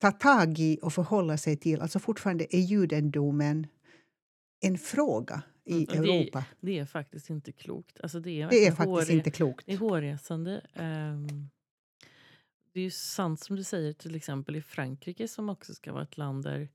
ta 0.01 0.12
tag 0.12 0.60
i 0.60 0.79
och 0.82 0.93
förhålla 0.93 1.38
sig 1.38 1.58
till. 1.58 1.82
Alltså 1.82 2.00
fortfarande 2.00 2.55
är 2.55 2.60
judendomen 2.60 3.67
en 4.62 4.77
fråga 4.77 5.43
i 5.65 5.88
mm, 5.89 6.03
Europa. 6.03 6.46
Det, 6.62 6.67
det, 6.67 6.79
är 6.79 6.86
faktiskt 6.86 7.29
inte 7.29 7.51
klokt. 7.51 8.00
Alltså 8.03 8.20
det 8.20 8.41
är, 8.41 8.50
det 8.50 8.67
är 8.67 8.72
faktiskt 8.72 9.10
inte 9.10 9.32
klokt. 9.32 9.65
Det 9.65 9.74
är 9.74 9.77
hårresande. 9.77 10.62
Um, 10.75 11.50
det 12.73 12.79
är 12.79 12.83
ju 12.83 12.91
sant 12.91 13.39
som 13.39 13.55
du 13.55 13.63
säger, 13.63 13.93
till 13.93 14.15
exempel 14.15 14.55
i 14.55 14.61
Frankrike 14.61 15.27
som 15.27 15.49
också 15.49 15.73
ska 15.73 15.93
vara 15.93 16.03
ett 16.03 16.17
land 16.17 16.43
där 16.43 16.69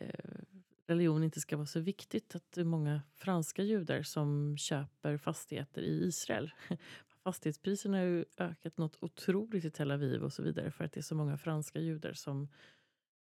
eh, 0.00 0.40
religion 0.86 1.24
inte 1.24 1.40
ska 1.40 1.56
vara 1.56 1.66
så 1.66 1.80
viktigt. 1.80 2.34
Att 2.34 2.52
det 2.52 2.60
är 2.60 2.64
många 2.64 3.02
franska 3.14 3.62
judar 3.62 4.02
som 4.02 4.56
köper 4.58 5.16
fastigheter 5.16 5.82
i 5.82 6.04
Israel. 6.06 6.50
Fastighetspriserna 7.24 7.96
har 7.96 8.04
ju 8.04 8.24
ökat 8.36 8.78
något 8.78 8.96
otroligt 9.00 9.64
i 9.64 9.70
Tel 9.70 9.90
Aviv 9.90 10.22
och 10.22 10.32
så 10.32 10.42
vidare 10.42 10.70
för 10.70 10.84
att 10.84 10.92
det 10.92 11.00
är 11.00 11.02
så 11.02 11.14
många 11.14 11.38
franska 11.38 11.80
judar 11.80 12.12
som 12.12 12.48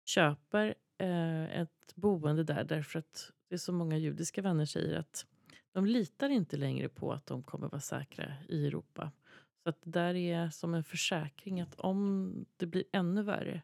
köper 0.06 0.76
eh, 0.98 1.60
ett 1.62 1.96
boende 1.96 2.44
där 2.44 2.64
därför 2.64 3.00
att 3.00 3.32
det 3.48 3.56
är 3.56 3.60
så 3.60 3.74
många 3.74 3.98
judiska 3.98 4.42
vänner 4.42 4.66
säger 4.66 5.00
att 5.00 5.26
de 5.72 5.86
litar 5.86 6.30
inte 6.30 6.58
längre 6.58 6.90
på 6.90 7.14
att 7.14 7.26
de 7.26 7.44
kommer 7.44 7.68
vara 7.68 7.82
säkra 7.82 8.34
i 8.48 8.68
Europa. 8.68 9.12
Så 9.64 9.70
att 9.70 9.82
det 9.82 9.92
där 9.92 10.16
är 10.16 10.50
som 10.50 10.74
en 10.74 10.84
försäkring 10.84 11.62
att 11.62 11.76
om 11.76 12.34
det 12.58 12.66
blir 12.66 12.84
ännu 12.92 13.24
värre 13.24 13.62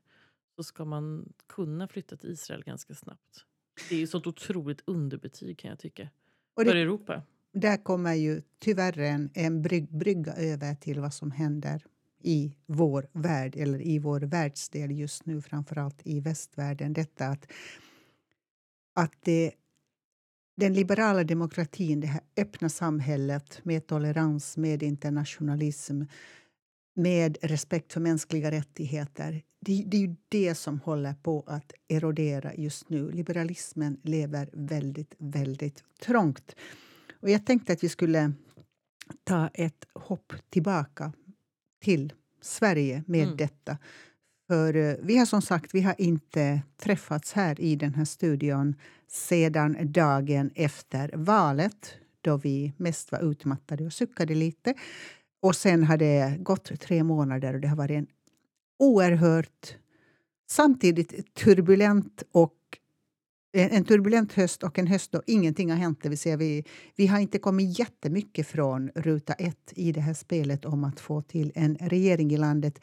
så 0.55 0.63
ska 0.63 0.85
man 0.85 1.33
kunna 1.47 1.87
flytta 1.87 2.17
till 2.17 2.29
Israel 2.29 2.63
ganska 2.63 2.95
snabbt. 2.95 3.45
Det 3.89 3.95
är 3.95 4.03
ett 4.03 4.09
sånt 4.09 4.27
otroligt 4.27 4.81
underbetyg 4.85 5.57
kan 5.57 5.69
jag 5.69 5.79
tycka. 5.79 6.09
Och 6.53 6.65
det, 6.65 6.71
för 6.71 6.77
Europa. 6.77 7.23
Där 7.53 7.83
kommer 7.83 8.13
ju 8.13 8.41
tyvärr 8.59 8.99
en, 8.99 9.29
en 9.33 9.61
bryg, 9.61 9.97
brygga 9.97 10.33
över 10.33 10.75
till 10.75 10.99
vad 10.99 11.13
som 11.13 11.31
händer 11.31 11.85
i 12.23 12.55
vår 12.65 13.07
värld 13.11 13.55
eller 13.55 13.81
i 13.81 13.99
vår 13.99 14.19
världsdel 14.21 14.91
just 14.91 15.25
nu, 15.25 15.41
framförallt 15.41 16.01
i 16.03 16.19
västvärlden. 16.19 16.93
Detta 16.93 17.27
att, 17.27 17.51
att 18.93 19.13
det, 19.21 19.51
den 20.55 20.73
liberala 20.73 21.23
demokratin, 21.23 21.99
det 21.99 22.07
här 22.07 22.21
öppna 22.37 22.69
samhället 22.69 23.59
med 23.63 23.87
tolerans, 23.87 24.57
med 24.57 24.83
internationalism 24.83 26.03
med 26.95 27.37
respekt 27.41 27.93
för 27.93 27.99
mänskliga 27.99 28.51
rättigheter. 28.51 29.43
Det, 29.59 29.83
det, 29.87 29.97
är 29.97 30.01
ju 30.01 30.15
det 30.29 30.55
som 30.55 30.79
håller 30.79 31.13
på 31.13 31.43
att 31.47 31.73
erodera 31.87 32.55
just 32.55 32.89
nu. 32.89 33.11
Liberalismen 33.11 33.97
lever 34.03 34.49
väldigt, 34.53 35.15
väldigt 35.17 35.83
trångt. 36.01 36.55
Och 37.21 37.29
jag 37.29 37.45
tänkte 37.45 37.73
att 37.73 37.83
vi 37.83 37.89
skulle 37.89 38.33
ta 39.23 39.49
ett 39.53 39.85
hopp 39.93 40.33
tillbaka 40.49 41.13
till 41.83 42.13
Sverige 42.41 43.03
med 43.07 43.23
mm. 43.23 43.37
detta. 43.37 43.77
För 44.47 44.75
eh, 44.75 44.95
vi 45.01 45.17
har 45.17 45.25
som 45.25 45.41
sagt 45.41 45.73
vi 45.73 45.81
har 45.81 45.95
inte 45.97 46.61
träffats 46.77 47.33
här 47.33 47.61
i 47.61 47.75
den 47.75 47.93
här 47.93 48.05
studion 48.05 48.75
sedan 49.07 49.77
dagen 49.91 50.51
efter 50.55 51.11
valet 51.13 51.93
då 52.21 52.37
vi 52.37 52.73
mest 52.77 53.11
var 53.11 53.31
utmattade 53.31 53.85
och 53.85 53.93
suckade 53.93 54.35
lite. 54.35 54.73
Och 55.41 55.55
sen 55.55 55.83
har 55.83 55.97
det 55.97 56.37
gått 56.39 56.79
tre 56.79 57.03
månader 57.03 57.53
och 57.53 57.61
det 57.61 57.67
har 57.67 57.75
varit 57.75 57.97
en 57.97 58.07
oerhört 58.79 59.75
samtidigt 60.49 61.33
turbulent 61.33 62.23
och 62.31 62.55
eh, 63.53 63.75
en 63.75 63.85
turbulent 63.85 64.33
höst 64.33 64.63
och 64.63 64.79
en 64.79 64.87
höst 64.87 65.11
då 65.11 65.21
ingenting 65.27 65.71
har 65.71 65.77
hänt. 65.77 65.99
Det 66.01 66.09
vill 66.09 66.17
säga 66.17 66.37
vi, 66.37 66.63
vi 66.95 67.07
har 67.07 67.19
inte 67.19 67.39
kommit 67.39 67.79
jättemycket 67.79 68.47
från 68.47 68.89
ruta 68.95 69.33
ett 69.33 69.73
i 69.75 69.91
det 69.91 70.01
här 70.01 70.13
spelet 70.13 70.65
om 70.65 70.83
att 70.83 70.99
få 70.99 71.21
till 71.21 71.51
en 71.55 71.77
regering 71.81 72.31
i 72.31 72.37
landet. 72.37 72.79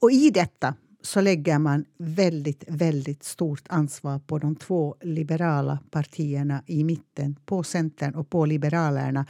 Och 0.00 0.12
i 0.12 0.30
detta 0.30 0.74
så 1.06 1.20
lägger 1.20 1.58
man 1.58 1.84
väldigt, 1.98 2.64
väldigt 2.68 3.24
stort 3.24 3.62
ansvar 3.68 4.18
på 4.18 4.38
de 4.38 4.56
två 4.56 4.96
liberala 5.00 5.78
partierna 5.90 6.62
i 6.66 6.84
mitten, 6.84 7.36
på 7.46 7.62
Centern 7.62 8.14
och 8.14 8.30
på 8.30 8.46
Liberalerna. 8.46 9.26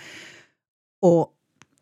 Och 1.00 1.30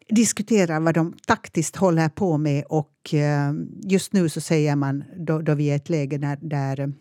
diskuterar 0.09 0.81
vad 0.81 0.95
de 0.95 1.15
taktiskt 1.27 1.77
håller 1.77 2.09
på 2.09 2.39
med. 2.39 2.65
Och 2.69 3.15
eh, 3.15 3.53
just 3.83 4.13
nu 4.13 4.29
så 4.29 4.41
säger 4.41 4.77
man, 4.77 5.05
då, 5.17 5.39
då 5.39 5.55
vi 5.55 5.69
är 5.69 5.73
i 5.73 5.77
ett 5.77 5.89
läge 5.89 6.19
där, 6.19 6.39
där 6.41 6.93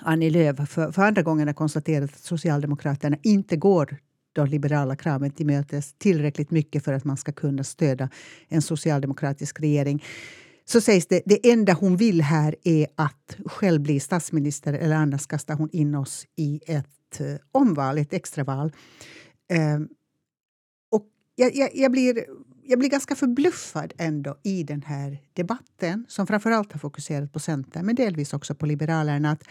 Annie 0.00 0.30
Lööf 0.30 0.68
för, 0.68 0.92
för 0.92 1.02
andra 1.02 1.22
gången 1.22 1.48
har 1.48 1.54
konstaterat 1.54 2.10
att 2.10 2.18
Socialdemokraterna 2.18 3.16
inte 3.22 3.56
går 3.56 3.96
de 4.32 4.46
liberala 4.46 4.96
kraven 4.96 5.30
till 5.30 5.46
mötes 5.46 5.94
tillräckligt 5.98 6.50
mycket 6.50 6.84
för 6.84 6.92
att 6.92 7.04
man 7.04 7.16
ska 7.16 7.32
kunna 7.32 7.64
stödja 7.64 8.08
en 8.48 8.62
socialdemokratisk 8.62 9.60
regering 9.60 10.02
så 10.64 10.80
sägs 10.80 11.06
det 11.06 11.22
det 11.26 11.50
enda 11.50 11.72
hon 11.72 11.96
vill 11.96 12.20
här 12.22 12.56
är 12.64 12.86
att 12.94 13.36
själv 13.46 13.80
bli 13.80 14.00
statsminister 14.00 14.72
eller 14.72 14.96
annars 14.96 15.26
kastar 15.26 15.54
hon 15.54 15.70
in 15.72 15.94
oss 15.94 16.26
i 16.36 16.60
ett 16.66 17.20
eh, 17.20 17.36
omval, 17.52 17.98
ett 17.98 18.12
extraval. 18.12 18.72
Ehm, 19.48 19.88
och 20.90 21.06
jag, 21.34 21.56
jag, 21.56 21.70
jag, 21.74 21.92
blir, 21.92 22.24
jag 22.62 22.78
blir 22.78 22.90
ganska 22.90 23.14
förbluffad 23.14 23.92
ändå 23.98 24.36
i 24.42 24.62
den 24.62 24.82
här 24.82 25.18
debatten 25.32 26.06
som 26.08 26.26
framförallt 26.26 26.72
har 26.72 26.78
fokuserat 26.80 27.32
på 27.32 27.40
Centern 27.40 27.86
men 27.86 27.94
delvis 27.94 28.34
också 28.34 28.54
på 28.54 28.66
Liberalerna. 28.66 29.30
Att, 29.30 29.44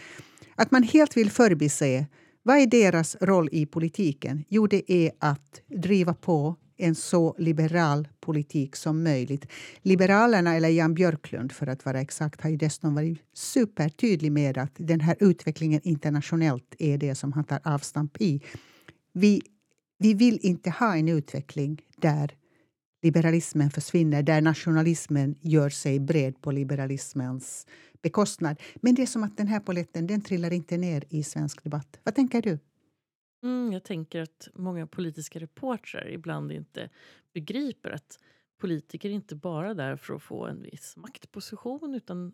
att 0.54 0.70
man 0.70 0.82
helt 0.82 1.16
vill 1.16 1.30
förbise 1.30 2.06
vad 2.42 2.56
är 2.56 2.66
deras 2.66 3.16
roll 3.20 3.48
i 3.52 3.66
politiken? 3.66 4.44
Jo, 4.48 4.66
det 4.66 4.92
är 4.92 5.12
att 5.18 5.60
driva 5.66 6.14
på 6.14 6.56
en 6.76 6.94
så 6.94 7.34
liberal 7.38 8.08
politik 8.20 8.76
som 8.76 9.02
möjligt. 9.02 9.46
Liberalerna, 9.82 10.54
eller 10.54 10.68
Jan 10.68 10.94
Björklund 10.94 11.52
för 11.52 11.66
att 11.66 11.84
vara 11.84 12.00
exakt, 12.00 12.40
har 12.40 12.50
ju 12.50 12.56
dessutom 12.56 12.94
varit 12.94 13.18
supertydlig 13.34 14.32
med 14.32 14.58
att 14.58 14.72
den 14.76 15.00
här 15.00 15.16
utvecklingen 15.20 15.80
internationellt 15.84 16.74
är 16.78 16.98
det 16.98 17.14
som 17.14 17.32
han 17.32 17.44
tar 17.44 17.60
avstamp 17.64 18.20
i. 18.20 18.40
Vi, 19.12 19.42
vi 19.98 20.14
vill 20.14 20.38
inte 20.42 20.70
ha 20.70 20.96
en 20.96 21.08
utveckling 21.08 21.82
där 21.96 22.34
liberalismen 23.02 23.70
försvinner, 23.70 24.22
där 24.22 24.40
nationalismen 24.40 25.34
gör 25.40 25.68
sig 25.68 26.00
bred 26.00 26.40
på 26.42 26.50
liberalismens 26.50 27.66
bekostnad. 28.02 28.60
Men 28.74 28.94
det 28.94 29.02
är 29.02 29.06
som 29.06 29.24
att 29.24 29.36
den 29.36 29.46
här 29.46 29.60
poletten 29.60 30.06
den 30.06 30.20
trillar 30.20 30.52
inte 30.52 30.76
ner 30.76 31.04
i 31.08 31.22
svensk 31.22 31.64
debatt. 31.64 32.00
Vad 32.04 32.14
tänker 32.14 32.42
du? 32.42 32.58
Mm, 33.44 33.72
jag 33.72 33.84
tänker 33.84 34.22
att 34.22 34.48
många 34.54 34.86
politiska 34.86 35.38
reportrar 35.38 36.08
ibland 36.08 36.52
inte 36.52 36.90
begriper 37.32 37.90
att 37.90 38.18
politiker 38.58 39.10
inte 39.10 39.36
bara 39.36 39.70
är 39.70 39.74
där 39.74 39.96
för 39.96 40.14
att 40.14 40.22
få 40.22 40.46
en 40.46 40.62
viss 40.62 40.96
maktposition 40.96 41.94
utan 41.94 42.32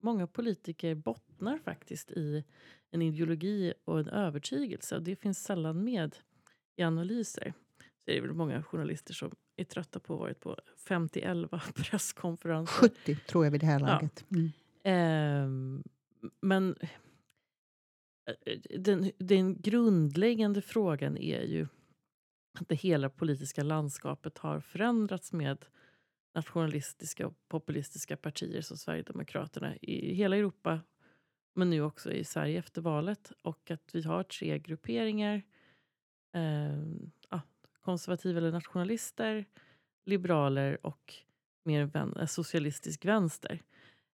många 0.00 0.26
politiker 0.26 0.94
bottnar 0.94 1.58
faktiskt 1.58 2.10
i 2.10 2.44
en 2.90 3.02
ideologi 3.02 3.74
och 3.84 4.00
en 4.00 4.08
övertygelse. 4.08 4.96
Och 4.96 5.02
det 5.02 5.16
finns 5.16 5.44
sällan 5.44 5.84
med 5.84 6.16
i 6.76 6.82
analyser. 6.82 7.54
Så 8.04 8.10
är 8.10 8.14
det 8.14 8.20
väl 8.20 8.32
många 8.32 8.62
journalister 8.62 9.14
som 9.14 9.32
är 9.56 9.64
trötta 9.64 10.00
på 10.00 10.16
varit 10.16 10.40
på 10.40 10.56
50-11 10.88 11.72
presskonferenser. 11.82 12.88
70 12.88 13.16
tror 13.16 13.44
jag 13.44 13.50
vid 13.50 13.60
det 13.60 13.66
här 13.66 13.80
laget. 13.80 14.24
Ja. 14.28 14.36
Mm. 14.36 14.52
Eh, 14.84 15.82
men 16.40 16.76
Eh, 18.26 18.52
eh, 18.52 18.80
den, 18.80 19.10
den 19.18 19.60
grundläggande 19.60 20.62
frågan 20.62 21.16
är 21.16 21.42
ju 21.42 21.66
att 22.60 22.68
det 22.68 22.74
hela 22.74 23.10
politiska 23.10 23.62
landskapet 23.62 24.38
har 24.38 24.60
förändrats 24.60 25.32
med 25.32 25.64
nationalistiska 26.34 27.26
och 27.26 27.34
populistiska 27.48 28.16
partier 28.16 28.60
som 28.60 28.76
Sverigedemokraterna 28.76 29.76
i 29.76 30.14
hela 30.14 30.36
Europa 30.36 30.80
men 31.54 31.70
nu 31.70 31.82
också 31.82 32.12
i 32.12 32.24
Sverige 32.24 32.58
efter 32.58 32.82
valet. 32.82 33.32
Och 33.42 33.70
att 33.70 33.90
vi 33.94 34.02
har 34.02 34.22
tre 34.22 34.58
grupperingar. 34.58 35.42
Eh, 36.34 36.78
ja, 37.30 37.40
konservativa 37.80 38.38
eller 38.38 38.52
nationalister, 38.52 39.44
liberaler 40.04 40.86
och 40.86 41.14
mer 41.64 41.84
vän, 41.84 42.16
eh, 42.16 42.26
socialistisk 42.26 43.04
vänster. 43.04 43.62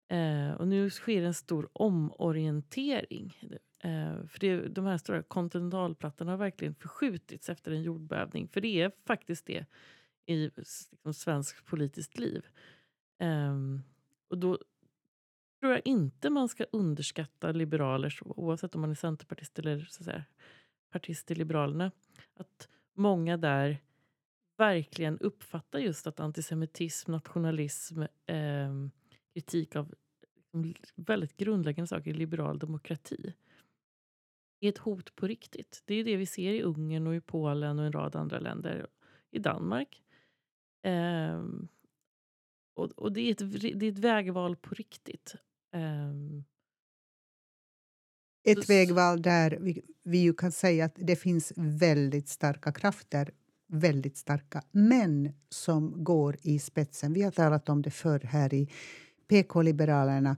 Eh, 0.09 0.51
och 0.51 0.69
nu 0.69 0.91
sker 0.91 1.23
en 1.23 1.35
stor 1.35 1.69
omorientering. 1.73 3.39
Eh, 3.85 4.27
för 4.27 4.39
det, 4.41 4.69
de 4.69 4.85
här 4.85 4.99
stora 4.99 5.23
kontinentalplattorna 5.23 6.31
har 6.31 6.39
verkligen 6.39 6.75
förskjutits 6.75 7.49
efter 7.49 7.73
en 7.73 7.83
jordbävning. 7.83 8.49
För 8.49 8.61
det 8.61 8.81
är 8.81 8.93
faktiskt 9.07 9.47
det 9.47 9.67
i 10.27 10.51
liksom, 10.57 11.15
svenskt 11.15 11.65
politiskt 11.65 12.19
liv. 12.19 12.47
Eh, 13.19 13.55
och 14.29 14.39
då 14.39 14.59
tror 15.61 15.73
jag 15.73 15.83
inte 15.85 16.31
man 16.31 16.49
ska 16.49 16.65
underskatta 16.73 17.53
liberaler, 17.53 18.19
oavsett 18.25 18.75
om 18.75 18.81
man 18.81 18.91
är 18.91 18.95
centerpartist 18.95 19.59
eller 19.59 19.79
så 19.81 20.01
att 20.01 20.05
säga, 20.05 20.25
partist 20.91 21.31
i 21.31 21.35
Liberalerna. 21.35 21.91
Att 22.37 22.69
många 22.95 23.37
där 23.37 23.79
verkligen 24.57 25.19
uppfattar 25.19 25.79
just 25.79 26.07
att 26.07 26.21
antisemitism, 26.21 27.13
nationalism, 27.13 28.03
eh, 28.27 28.73
kritik 29.35 29.77
av 29.77 29.95
liksom, 30.53 31.05
väldigt 31.05 31.37
grundläggande 31.37 31.87
saker 31.87 32.11
i 32.11 32.15
liberal 32.15 32.59
demokrati 32.59 33.35
är 34.65 34.69
ett 34.69 34.79
hot 34.79 35.17
på 35.17 35.27
riktigt. 35.27 35.83
Det 35.85 35.95
är 35.95 36.05
det 36.05 36.17
vi 36.17 36.27
ser 36.27 36.53
i 36.53 36.63
Ungern 36.63 37.07
och 37.07 37.15
i 37.15 37.21
Polen 37.21 37.79
och 37.79 37.85
en 37.85 37.93
rad 37.93 38.17
andra 38.17 38.39
länder. 38.39 38.87
I 39.31 39.39
Danmark. 39.39 40.03
Eh, 40.83 41.43
och, 42.75 42.91
och 42.91 43.13
det, 43.13 43.21
är 43.21 43.31
ett, 43.33 43.53
det 43.81 43.87
är 43.87 43.93
ett 43.93 43.99
vägval 43.99 44.57
på 44.57 44.75
riktigt. 44.75 45.35
Eh, 45.75 46.13
ett 48.45 48.71
vägval 48.71 49.23
där 49.23 49.59
vi, 49.61 49.83
vi 50.03 50.19
ju 50.19 50.35
kan 50.35 50.53
säga 50.53 50.85
att 50.85 50.95
det 50.97 51.17
finns 51.17 51.53
väldigt 51.57 52.29
starka 52.29 52.73
krafter 52.73 53.31
väldigt 53.67 54.17
starka 54.17 54.63
män 54.71 55.33
som 55.49 56.05
går 56.05 56.37
i 56.43 56.59
spetsen. 56.59 57.13
Vi 57.13 57.23
har 57.23 57.31
talat 57.31 57.69
om 57.69 57.83
det 57.83 57.91
förr 57.91 58.21
här 58.21 58.55
i 58.55 58.71
PK-liberalerna. 59.29 60.37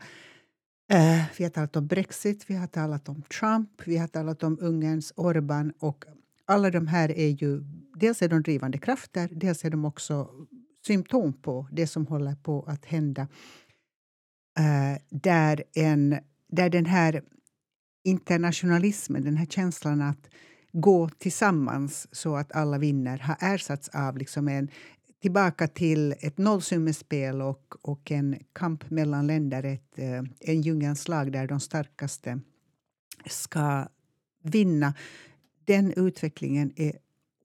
Uh, 0.92 1.24
vi 1.38 1.44
har 1.44 1.50
talat 1.50 1.76
om 1.76 1.86
Brexit, 1.86 2.50
vi 2.50 2.54
har 2.54 2.66
talat 2.66 3.08
om 3.08 3.22
Trump, 3.22 3.70
vi 3.84 3.96
har 3.96 4.08
talat 4.08 4.42
om 4.42 4.58
Ungerns 4.60 5.12
Orban. 5.16 5.72
Och 5.78 6.04
alla 6.44 6.70
de 6.70 6.86
här 6.86 7.10
är 7.10 7.28
ju... 7.28 7.62
Dels 7.94 8.22
är 8.22 8.28
de 8.28 8.42
drivande 8.42 8.78
krafter, 8.78 9.28
dels 9.32 9.64
är 9.64 9.70
de 9.70 9.84
också 9.84 10.30
symptom 10.86 11.32
på 11.32 11.68
det 11.72 11.86
som 11.86 12.06
håller 12.06 12.34
på 12.34 12.64
att 12.68 12.84
hända. 12.84 13.22
Uh, 14.58 14.98
där, 15.10 15.64
en, 15.74 16.18
där 16.48 16.70
den 16.70 16.86
här 16.86 17.22
internationalismen, 18.04 19.24
den 19.24 19.36
här 19.36 19.46
känslan 19.46 20.02
att 20.02 20.28
gå 20.72 21.08
tillsammans 21.08 22.08
så 22.12 22.36
att 22.36 22.52
alla 22.52 22.78
vinner 22.78 23.18
har 23.18 23.36
ersatts 23.40 23.88
av 23.88 24.16
liksom 24.16 24.48
en, 24.48 24.70
tillbaka 25.22 25.68
till 25.68 26.14
ett 26.20 26.38
nollsummespel 26.38 27.42
och, 27.42 27.74
och 27.82 28.10
en 28.10 28.38
kamp 28.52 28.90
mellan 28.90 29.26
länder, 29.26 29.62
ett, 29.62 29.98
eh, 29.98 30.22
en 30.40 30.62
djungelns 30.62 31.08
lag 31.08 31.32
där 31.32 31.46
de 31.46 31.60
starkaste 31.60 32.40
ska 33.26 33.88
vinna. 34.42 34.94
Den 35.64 35.92
utvecklingen 35.96 36.72
är 36.76 36.92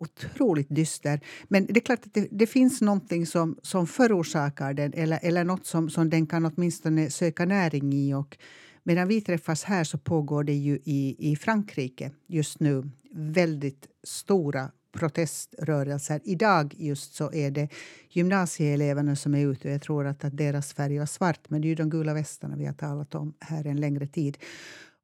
otroligt 0.02 0.68
dyster. 0.70 1.20
Men 1.48 1.66
det 1.66 1.80
är 1.80 1.82
klart 1.82 2.06
att 2.06 2.14
det, 2.14 2.28
det, 2.32 2.48
finns 2.48 2.82
någonting 2.82 3.26
som, 3.26 3.58
som 3.62 3.88
förorsakar 3.88 4.74
den 4.74 4.94
eller, 4.94 5.20
eller 5.22 5.44
något 5.44 5.66
som, 5.66 5.90
som 5.90 6.10
den 6.10 6.28
kan 6.28 6.46
åtminstone 6.46 7.10
söka 7.10 7.46
näring 7.46 7.94
i. 7.94 8.14
Och 8.14 8.38
medan 8.84 9.08
vi 9.08 9.22
träffas 9.22 9.64
här 9.64 9.84
så 9.84 9.98
pågår 9.98 10.44
det 10.44 10.54
ju 10.54 10.80
i, 10.84 11.32
i 11.32 11.36
Frankrike 11.36 12.12
just 12.28 12.60
nu 12.60 12.90
väldigt 13.12 13.88
stora 14.04 14.72
proteströrelser. 14.92 16.22
Idag 16.24 16.74
just 16.78 17.14
så 17.14 17.34
är 17.34 17.52
det 17.52 17.70
gymnasieeleverna 18.10 19.16
som 19.16 19.36
är 19.36 19.48
ute. 19.48 19.70
Jag 19.70 19.82
tror 19.82 20.08
att, 20.08 20.24
att 20.24 20.38
deras 20.38 20.74
färg 20.74 21.00
var 21.00 21.06
svart, 21.06 21.50
men 21.50 21.62
det 21.62 21.68
är 21.68 21.70
ju 21.70 21.76
de 21.76 21.90
gula 21.90 22.14
västarna 22.14 22.56
vi 22.56 22.66
har 22.66 22.74
talat 22.74 23.16
om 23.16 23.34
här 23.40 23.68
en 23.68 23.80
längre 23.80 24.08
tid. 24.08 24.38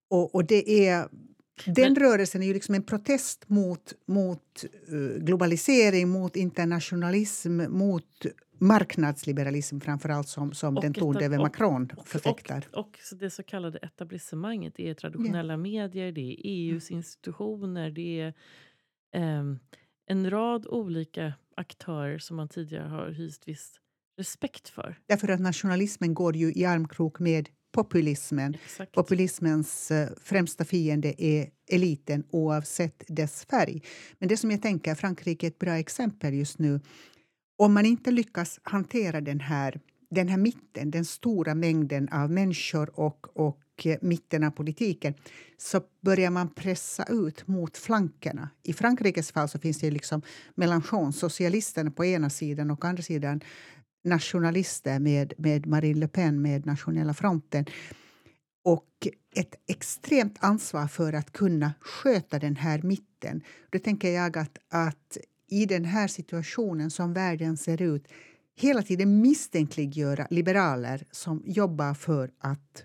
Och, 0.10 0.36
och 0.36 0.45
det 0.45 0.88
är 0.88 1.08
den 1.65 1.95
rörelsen 1.95 2.43
är 2.43 2.47
ju 2.47 2.54
liksom 2.54 2.76
en 2.76 2.84
protest 2.84 3.50
mot, 3.50 3.93
mot 4.08 4.65
uh, 4.93 5.17
globalisering, 5.17 6.10
mot 6.10 6.36
internationalism, 6.36 7.62
mot 7.69 8.26
marknadsliberalism 8.60 9.80
framför 9.80 10.10
allt 10.10 10.28
som, 10.28 10.54
som 10.54 10.76
den 10.76 10.93
tondöve 10.93 11.38
Macron 11.38 11.89
förfäktar. 12.06 12.67
Och, 12.71 12.80
och, 12.80 12.88
och, 13.12 13.17
det 13.19 13.30
så 13.30 13.43
kallade 13.43 13.78
etablissemanget. 13.78 14.73
Det 14.76 14.89
är 14.89 14.93
traditionella 14.93 15.54
yeah. 15.54 15.62
medier, 15.62 16.12
det 16.12 16.21
är 16.21 16.38
EUs 16.43 16.89
mm. 16.89 16.97
institutioner, 16.97 17.91
det 17.91 18.19
är 18.19 18.34
en 20.08 20.30
rad 20.30 20.67
olika 20.67 21.34
aktörer 21.56 22.19
som 22.19 22.36
man 22.36 22.47
tidigare 22.47 22.88
har 22.88 23.10
hyst 23.10 23.47
viss 23.47 23.73
respekt 24.17 24.69
för. 24.69 24.99
Därför 25.08 25.27
att 25.27 25.39
nationalismen 25.39 26.13
går 26.13 26.36
ju 26.36 26.53
i 26.53 26.65
armkrok 26.65 27.19
med 27.19 27.49
populismen. 27.71 28.53
Exakt. 28.53 28.91
Populismens 28.91 29.91
uh, 29.91 30.08
främsta 30.21 30.65
fiende 30.65 31.23
är 31.23 31.49
eliten 31.71 32.23
oavsett 32.30 33.03
dess 33.08 33.45
färg. 33.45 33.82
Men 34.19 34.30
det 34.30 34.38
som 34.38 34.51
jag 34.51 34.62
tänker, 34.62 34.95
Frankrike 34.95 35.45
är 35.45 35.47
ett 35.47 35.60
bra 35.60 35.73
exempel 35.73 36.34
just 36.34 36.60
nu 36.60 36.80
om 37.58 37.73
man 37.73 37.86
inte 37.86 38.12
lyckas 38.12 38.60
hantera 38.63 39.21
den 39.21 39.39
här, 39.39 39.80
den 40.10 40.27
här 40.27 40.38
mitten, 40.38 40.91
den 40.91 41.06
stora 41.06 41.56
mängden 41.56 42.10
av 42.10 42.32
människor 42.32 42.99
och, 42.99 43.38
och 43.38 43.60
mitten 44.01 44.43
av 44.43 44.51
politiken 44.51 45.13
så 45.57 45.81
börjar 46.01 46.29
man 46.29 46.49
pressa 46.49 47.05
ut 47.09 47.47
mot 47.47 47.77
flankerna. 47.77 48.49
I 48.63 48.73
Frankrikes 48.73 49.31
fall 49.31 49.49
så 49.49 49.59
finns 49.59 49.79
det 49.79 49.91
liksom 49.91 50.21
Mélenchon, 50.55 51.13
socialisterna 51.13 51.91
på 51.91 52.05
ena 52.05 52.29
sidan 52.29 52.71
och 52.71 52.85
andra 52.85 53.03
sidan 53.03 53.41
nationalister 54.03 54.99
med, 54.99 55.33
med 55.37 55.67
Marine 55.67 55.99
Le 55.99 56.07
Pen, 56.07 56.41
med 56.41 56.65
Nationella 56.65 57.13
fronten 57.13 57.65
och 58.63 59.07
ett 59.35 59.55
extremt 59.67 60.37
ansvar 60.39 60.87
för 60.87 61.13
att 61.13 61.31
kunna 61.31 61.73
sköta 61.79 62.39
den 62.39 62.55
här 62.55 62.81
mitten. 62.81 63.41
Då 63.69 63.79
tänker 63.79 64.09
jag 64.09 64.37
att, 64.37 64.57
att 64.69 65.17
i 65.49 65.65
den 65.65 65.85
här 65.85 66.07
situationen 66.07 66.91
som 66.91 67.13
världen 67.13 67.57
ser 67.57 67.81
ut 67.81 68.07
hela 68.55 68.83
tiden 68.83 69.21
misstänkliggöra 69.21 70.27
liberaler 70.29 71.03
som 71.11 71.43
jobbar 71.45 71.93
för 71.93 72.31
att 72.39 72.83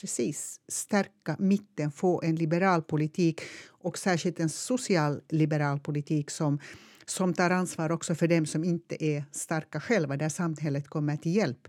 precis 0.00 0.60
stärka 0.68 1.36
mitten, 1.38 1.92
få 1.92 2.22
en 2.22 2.36
liberal 2.36 2.82
politik 2.82 3.40
och 3.68 3.98
särskilt 3.98 4.40
en 4.40 4.48
socialliberal 4.48 5.80
politik 5.80 6.30
som, 6.30 6.58
som 7.04 7.34
tar 7.34 7.50
ansvar 7.50 7.92
också 7.92 8.14
för 8.14 8.28
dem 8.28 8.46
som 8.46 8.64
inte 8.64 9.04
är 9.04 9.24
starka 9.32 9.80
själva, 9.80 10.16
där 10.16 10.28
samhället 10.28 10.88
kommer 10.88 11.16
till 11.16 11.36
hjälp. 11.36 11.68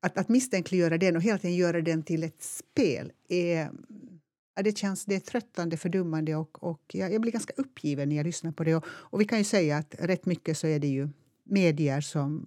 Att, 0.00 0.18
att 0.18 0.28
misstänkliggöra 0.28 0.98
den 0.98 1.16
och 1.16 1.22
hela 1.22 1.38
tiden 1.38 1.56
göra 1.56 1.80
den 1.80 2.02
till 2.02 2.24
ett 2.24 2.42
spel 2.42 3.12
är 3.28 3.70
Ja, 4.54 4.62
det 4.62 4.78
känns 4.78 5.04
det 5.04 5.14
är 5.14 5.20
tröttande, 5.20 5.76
fördummande 5.76 6.36
och, 6.36 6.62
och 6.62 6.82
jag, 6.92 7.12
jag, 7.12 7.20
blir 7.20 7.32
ganska 7.32 7.52
uppgiven 7.56 8.08
när 8.08 8.16
jag 8.16 8.26
lyssnar 8.26 8.52
på 8.52 8.64
det. 8.64 8.74
Och, 8.74 8.84
och, 8.88 9.20
vi 9.20 9.24
kan 9.24 9.38
ju 9.38 9.44
säga 9.44 9.76
att 9.76 9.94
rätt 9.98 10.26
mycket 10.26 10.58
så 10.58 10.66
är 10.66 10.78
det 10.78 10.86
ju 10.86 11.08
medier 11.44 12.00
som 12.00 12.44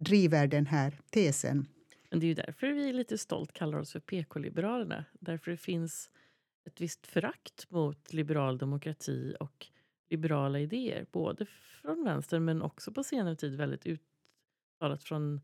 driver 0.00 0.46
den 0.46 0.66
här 0.66 0.98
tesen. 1.10 1.66
Men 2.12 2.20
det 2.20 2.26
är 2.26 2.28
ju 2.28 2.34
därför 2.34 2.72
vi 2.72 2.92
lite 2.92 3.18
stolt 3.18 3.52
kallar 3.52 3.78
oss 3.78 3.92
för 3.92 4.00
PK-liberalerna. 4.00 5.04
Därför 5.12 5.50
det 5.50 5.56
finns 5.56 6.10
ett 6.66 6.80
visst 6.80 7.06
förakt 7.06 7.70
mot 7.70 8.12
liberal 8.12 8.58
demokrati 8.58 9.36
och 9.40 9.66
liberala 10.10 10.60
idéer. 10.60 11.06
Både 11.12 11.46
från 11.46 12.04
vänster 12.04 12.38
men 12.38 12.62
också 12.62 12.92
på 12.92 13.04
senare 13.04 13.36
tid 13.36 13.56
väldigt 13.56 13.86
uttalat 13.86 15.04
från 15.04 15.40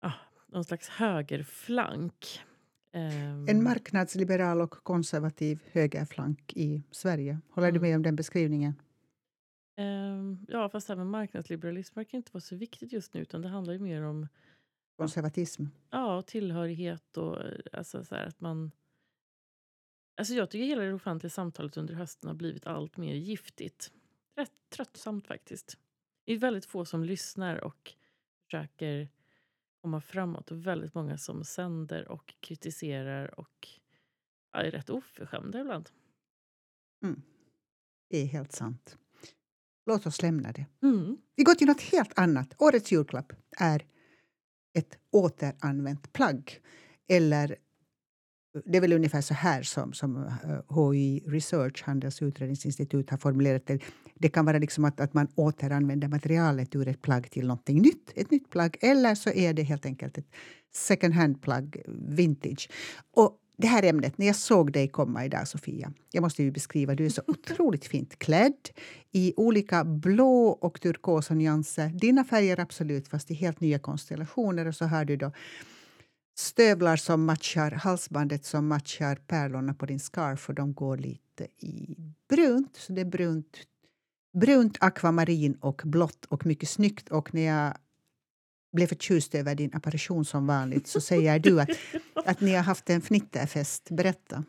ah, 0.00 0.12
någon 0.46 0.64
slags 0.64 0.88
högerflank. 0.88 2.40
Um, 2.94 3.48
en 3.48 3.62
marknadsliberal 3.62 4.60
och 4.60 4.70
konservativ 4.70 5.62
högerflank 5.72 6.52
i 6.56 6.82
Sverige. 6.90 7.38
Håller 7.50 7.68
mm. 7.68 7.80
du 7.82 7.88
med 7.88 7.96
om 7.96 8.02
den 8.02 8.16
beskrivningen? 8.16 8.74
Um, 9.78 10.46
ja, 10.48 10.68
fast 10.68 10.88
med 10.88 11.06
marknadsliberalism 11.06 11.94
verkar 11.94 12.18
inte 12.18 12.32
vara 12.32 12.40
så 12.40 12.56
viktigt 12.56 12.92
just 12.92 13.14
nu. 13.14 13.20
Utan 13.20 13.42
det 13.42 13.48
handlar 13.48 13.72
ju 13.72 13.78
mer 13.78 14.02
om 14.02 14.28
konservatism. 15.00 15.64
Ja, 15.90 16.16
och 16.16 16.26
tillhörighet 16.26 17.16
och 17.16 17.36
alltså, 17.72 18.04
så 18.04 18.14
att 18.14 18.40
man... 18.40 18.70
Alltså 20.16 20.34
jag 20.34 20.50
tycker 20.50 20.66
hela 20.66 20.82
det 20.82 20.92
offentliga 20.92 21.30
samtalet 21.30 21.76
under 21.76 21.94
hösten 21.94 22.28
har 22.28 22.34
blivit 22.34 22.66
allt 22.66 22.96
mer 22.96 23.14
giftigt. 23.14 23.92
Rätt 24.36 24.52
tröttsamt 24.70 25.26
faktiskt. 25.26 25.78
det 26.24 26.32
är 26.32 26.38
väldigt 26.38 26.66
få 26.66 26.84
som 26.84 27.04
lyssnar 27.04 27.64
och 27.64 27.94
försöker 28.44 29.08
komma 29.82 30.00
framåt 30.00 30.50
och 30.50 30.66
väldigt 30.66 30.94
många 30.94 31.18
som 31.18 31.44
sänder 31.44 32.08
och 32.08 32.34
kritiserar 32.40 33.40
och 33.40 33.68
är 34.52 34.70
rätt 34.70 34.90
oförskämda 34.90 35.60
ibland. 35.60 35.90
Mm. 37.04 37.22
Det 38.10 38.18
är 38.18 38.26
helt 38.26 38.52
sant. 38.52 38.98
Låt 39.86 40.06
oss 40.06 40.22
lämna 40.22 40.52
det. 40.52 40.66
Mm. 40.82 41.16
Vi 41.36 41.42
går 41.42 41.54
till 41.54 41.66
något 41.66 41.80
helt 41.80 42.18
annat. 42.18 42.54
Årets 42.58 42.92
julklapp 42.92 43.32
är 43.58 43.86
ett 44.74 44.98
återanvänt 45.12 46.12
plagg. 46.12 46.60
Eller 47.08 47.56
det 48.64 48.76
är 48.76 48.80
väl 48.80 48.92
ungefär 48.92 49.20
så 49.20 49.34
här 49.34 49.62
som, 49.62 49.92
som 49.92 50.16
eh, 50.16 50.92
HI 50.92 51.22
Research, 51.26 51.82
Handels 51.86 52.22
utredningsinstitut, 52.22 53.10
har 53.10 53.18
formulerat 53.18 53.66
det. 53.66 53.80
Det 54.14 54.28
kan 54.28 54.44
vara 54.44 54.58
liksom 54.58 54.84
att, 54.84 55.00
att 55.00 55.14
man 55.14 55.28
återanvänder 55.34 56.08
materialet 56.08 56.74
ur 56.74 56.88
ett 56.88 57.02
plagg 57.02 57.30
till 57.30 57.46
någonting 57.46 57.82
nytt, 57.82 58.12
ett 58.14 58.30
nytt 58.30 58.50
plagg. 58.50 58.76
Eller 58.80 59.14
så 59.14 59.30
är 59.30 59.54
det 59.54 59.62
helt 59.62 59.86
enkelt 59.86 60.18
ett 60.18 60.30
second 60.74 61.14
hand-plagg, 61.14 61.82
vintage. 62.08 62.70
Och 63.16 63.36
det 63.60 63.66
här 63.66 63.82
ämnet, 63.82 64.18
när 64.18 64.26
jag 64.26 64.36
såg 64.36 64.72
dig 64.72 64.88
komma 64.88 65.24
idag, 65.24 65.48
Sofia, 65.48 65.92
jag 66.10 66.22
måste 66.22 66.42
ju 66.42 66.50
beskriva, 66.50 66.94
du 66.94 67.04
är 67.04 67.10
så 67.10 67.22
otroligt 67.26 67.84
fint 67.84 68.18
klädd 68.18 68.68
i 69.12 69.34
olika 69.36 69.84
blå 69.84 70.48
och 70.48 70.80
turkosa 70.80 71.34
nyanser. 71.34 71.88
Dina 71.88 72.24
färger 72.24 72.60
absolut, 72.60 73.08
fast 73.08 73.30
i 73.30 73.34
helt 73.34 73.60
nya 73.60 73.78
konstellationer. 73.78 74.66
Och 74.66 74.74
så 74.74 74.84
har 74.84 75.04
du 75.04 75.16
då 75.16 75.32
stövlar 76.38 76.96
som 76.96 77.24
matchar 77.24 77.70
halsbandet 77.70 78.44
som 78.44 78.68
matchar 78.68 79.16
pärlorna 79.16 79.74
på 79.74 79.86
din 79.86 80.00
scarf 80.00 80.48
och 80.48 80.54
de 80.54 80.74
går 80.74 80.96
lite 80.96 81.44
i 81.58 81.96
brunt. 82.28 82.76
Så 82.76 82.92
det 82.92 83.00
är 83.00 83.04
brunt, 83.04 83.56
brunt 84.38 84.76
akvamarin 84.80 85.54
och 85.54 85.82
blått 85.84 86.24
och 86.24 86.46
mycket 86.46 86.68
snyggt. 86.68 87.08
Och 87.08 87.34
när 87.34 87.42
jag 87.42 87.74
blev 88.72 88.86
förtjust 88.86 89.34
över 89.34 89.54
din 89.54 89.74
apparition 89.74 90.24
som 90.24 90.46
vanligt 90.46 90.86
så 90.86 91.00
säger 91.00 91.38
du 91.38 91.60
att, 91.60 91.70
att 92.14 92.40
ni 92.40 92.54
har 92.54 92.62
haft 92.62 92.90
en 92.90 93.00
fnitterfest. 93.00 93.90
Berätta. 93.90 94.44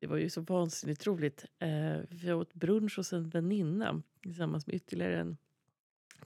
Det 0.00 0.06
var 0.06 0.16
ju 0.16 0.30
så 0.30 0.40
vansinnigt 0.40 1.06
roligt. 1.06 1.44
Eh, 1.58 1.98
vi 2.10 2.32
åt 2.32 2.54
brunch 2.54 2.96
hos 2.96 3.12
en 3.12 3.28
väninna 3.28 4.02
tillsammans 4.22 4.66
med 4.66 4.76
ytterligare 4.76 5.20
en 5.20 5.36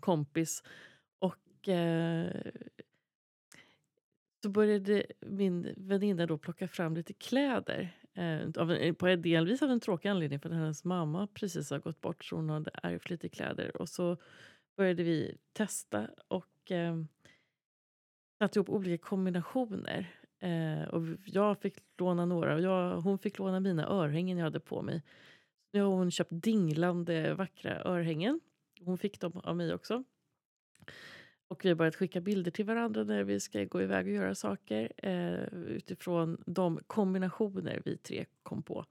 kompis. 0.00 0.62
Och 1.18 1.68
eh, 1.68 2.30
så 4.42 4.48
började 4.48 5.06
min 5.20 5.74
väninna 5.76 6.26
då 6.26 6.38
plocka 6.38 6.68
fram 6.68 6.96
lite 6.96 7.12
kläder. 7.12 7.96
Eh, 8.14 8.62
av 8.62 8.70
en, 8.70 8.94
på 8.94 9.06
delvis 9.06 9.62
av 9.62 9.70
en 9.70 9.80
tråkig 9.80 10.08
anledning, 10.08 10.40
för 10.40 10.50
hennes 10.50 10.84
mamma 10.84 11.26
precis 11.26 11.70
har 11.70 11.78
gått 11.78 12.00
bort 12.00 12.24
så 12.24 12.36
hon 12.36 12.50
hade 12.50 12.70
ärvt 12.82 13.10
lite 13.10 13.28
kläder. 13.28 13.76
Och 13.76 13.88
så 13.88 14.16
började 14.76 15.02
vi 15.02 15.36
testa 15.52 16.10
och 16.28 16.46
eh, 16.70 16.96
satte 18.38 18.58
ihop 18.58 18.68
olika 18.68 19.04
kombinationer. 19.04 20.14
Eh, 20.40 20.88
och 20.88 21.02
jag 21.24 21.58
fick 21.58 21.74
låna 21.98 22.24
några 22.24 22.54
och 22.54 22.60
jag, 22.60 23.00
hon 23.00 23.18
fick 23.18 23.38
låna 23.38 23.60
mina 23.60 23.86
örhängen 23.88 24.38
jag 24.38 24.44
hade 24.44 24.60
på 24.60 24.82
mig. 24.82 25.02
Nu 25.72 25.82
har 25.82 25.90
hon 25.90 26.10
köpt 26.10 26.30
dinglande 26.32 27.34
vackra 27.34 27.84
örhängen. 27.84 28.40
Hon 28.80 28.98
fick 28.98 29.20
dem 29.20 29.40
av 29.44 29.56
mig 29.56 29.74
också. 29.74 30.04
Och 31.48 31.64
vi 31.64 31.68
har 31.68 31.76
börjat 31.76 31.96
skicka 31.96 32.20
bilder 32.20 32.50
till 32.50 32.64
varandra 32.64 33.04
när 33.04 33.24
vi 33.24 33.40
ska 33.40 33.64
gå 33.64 33.82
iväg 33.82 34.06
och 34.06 34.12
göra 34.12 34.34
saker 34.34 34.92
eh, 34.96 35.44
utifrån 35.52 36.42
de 36.46 36.80
kombinationer 36.86 37.82
vi 37.84 37.96
tre 37.96 38.24
kom 38.42 38.62
på 38.62 38.86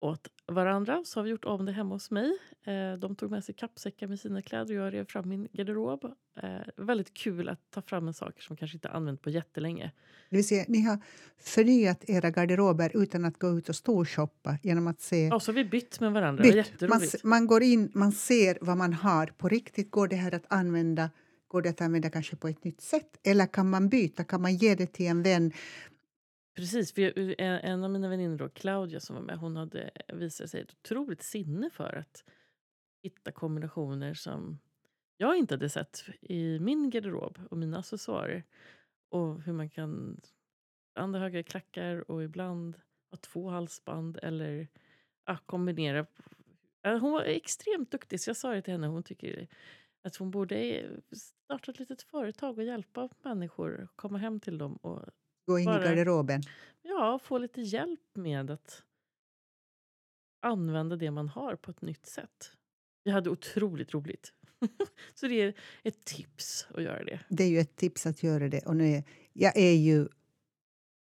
åt 0.00 0.28
varandra. 0.46 1.02
Så 1.04 1.20
har 1.20 1.24
vi 1.24 1.30
gjort 1.30 1.44
om 1.44 1.66
det 1.66 1.72
hemma 1.72 1.94
hos 1.94 2.10
mig. 2.10 2.32
Eh, 2.64 2.98
de 2.98 3.16
tog 3.16 3.30
med 3.30 3.44
sig 3.44 3.54
kappsäckar 3.54 4.06
med 4.06 4.20
sina 4.20 4.42
kläder 4.42 4.78
och 4.78 4.86
jag 4.86 4.94
rev 4.94 5.06
fram 5.06 5.28
min 5.28 5.48
garderob. 5.52 6.04
Eh, 6.42 6.50
väldigt 6.76 7.14
kul 7.14 7.48
att 7.48 7.70
ta 7.70 7.82
fram 7.82 8.08
en 8.08 8.14
sak 8.14 8.42
som 8.42 8.56
kanske 8.56 8.76
inte 8.76 8.88
använt 8.88 9.22
på 9.22 9.30
jättelänge. 9.30 9.92
Det 10.30 10.36
vill 10.36 10.46
säga, 10.46 10.64
ni 10.68 10.82
har 10.82 10.98
förnyat 11.38 12.04
era 12.10 12.30
garderober 12.30 12.90
utan 12.94 13.24
att 13.24 13.38
gå 13.38 13.58
ut 13.58 13.68
och 13.68 13.76
storshoppa 13.76 14.58
genom 14.62 14.86
att 14.86 15.00
se... 15.00 15.26
Ja, 15.26 15.40
så 15.40 15.50
har 15.50 15.54
vi 15.54 15.64
bytt 15.64 16.00
med 16.00 16.12
varandra. 16.12 16.42
Bytt. 16.42 16.80
Man, 16.80 17.00
man 17.24 17.46
går 17.46 17.62
in, 17.62 17.90
man 17.94 18.12
ser 18.12 18.58
vad 18.60 18.76
man 18.76 18.92
har 18.92 19.26
på 19.26 19.48
riktigt. 19.48 19.90
Går 19.90 20.08
det 20.08 20.16
här 20.16 20.34
att 20.34 20.44
använda 20.48 21.10
Går 21.48 21.62
det 21.62 21.68
att 21.68 21.80
använda 21.80 22.10
kanske 22.10 22.36
på 22.36 22.48
ett 22.48 22.64
nytt 22.64 22.80
sätt? 22.80 23.18
Eller 23.22 23.46
kan 23.46 23.70
man 23.70 23.88
byta? 23.88 24.24
Kan 24.24 24.42
man 24.42 24.56
ge 24.56 24.74
det 24.74 24.86
till 24.86 25.06
en 25.06 25.22
vän? 25.22 25.52
Precis, 26.58 26.92
för 26.92 27.18
eh, 27.40 27.64
en 27.64 27.84
av 27.84 27.90
mina 27.90 28.08
väninnor, 28.08 28.50
Claudia, 28.54 29.00
som 29.00 29.16
var 29.16 29.22
med, 29.22 29.38
hon 29.38 29.56
hade 29.56 29.90
visat 30.12 30.50
sig 30.50 30.60
ett 30.60 30.72
otroligt 30.72 31.22
sinne 31.22 31.70
för 31.70 31.96
att 31.96 32.24
hitta 33.02 33.32
kombinationer 33.32 34.14
som 34.14 34.58
jag 35.16 35.36
inte 35.36 35.54
hade 35.54 35.68
sett 35.68 36.04
i 36.20 36.58
min 36.58 36.90
garderob 36.90 37.38
och 37.50 37.58
mina 37.58 37.78
accessoarer. 37.78 38.44
Och 39.08 39.42
hur 39.42 39.52
man 39.52 39.70
kan 39.70 40.20
använda 40.94 41.18
höga 41.18 41.42
klackar 41.42 42.10
och 42.10 42.24
ibland 42.24 42.76
ha 43.10 43.16
två 43.16 43.48
halsband 43.48 44.18
eller 44.22 44.68
ja, 45.26 45.38
kombinera. 45.46 46.06
Hon 46.82 47.12
var 47.12 47.22
extremt 47.22 47.90
duktig, 47.90 48.20
så 48.20 48.30
jag 48.30 48.36
sa 48.36 48.52
det 48.52 48.62
till 48.62 48.72
henne. 48.72 48.86
Hon 48.86 49.02
tycker 49.02 49.48
att 50.02 50.16
hon 50.16 50.30
borde 50.30 50.86
starta 51.12 51.70
ett 51.70 51.78
litet 51.78 52.02
företag 52.02 52.58
och 52.58 52.64
hjälpa 52.64 53.08
människor 53.22 53.88
komma 53.96 54.18
hem 54.18 54.40
till 54.40 54.58
dem. 54.58 54.76
Och 54.76 55.04
Gå 55.48 55.58
in 55.58 55.64
bara, 55.64 55.84
i 55.84 55.88
garderoben? 55.88 56.42
Ja, 56.82 57.18
få 57.22 57.38
lite 57.38 57.60
hjälp 57.60 58.00
med 58.14 58.50
att 58.50 58.82
använda 60.40 60.96
det 60.96 61.10
man 61.10 61.28
har 61.28 61.56
på 61.56 61.70
ett 61.70 61.82
nytt 61.82 62.06
sätt. 62.06 62.52
Vi 63.04 63.10
hade 63.10 63.30
otroligt 63.30 63.94
roligt. 63.94 64.32
Så 65.14 65.26
det 65.28 65.34
är 65.34 65.54
ett 65.82 66.04
tips 66.04 66.66
att 66.74 66.82
göra 66.82 67.04
det. 67.04 67.20
Det 67.28 67.44
är 67.44 67.48
ju 67.48 67.60
ett 67.60 67.76
tips 67.76 68.06
att 68.06 68.22
göra 68.22 68.48
det. 68.48 68.66
Och 68.66 68.76
nu 68.76 68.88
är, 68.88 69.04
jag 69.32 69.56
är 69.56 69.72
ju 69.72 70.08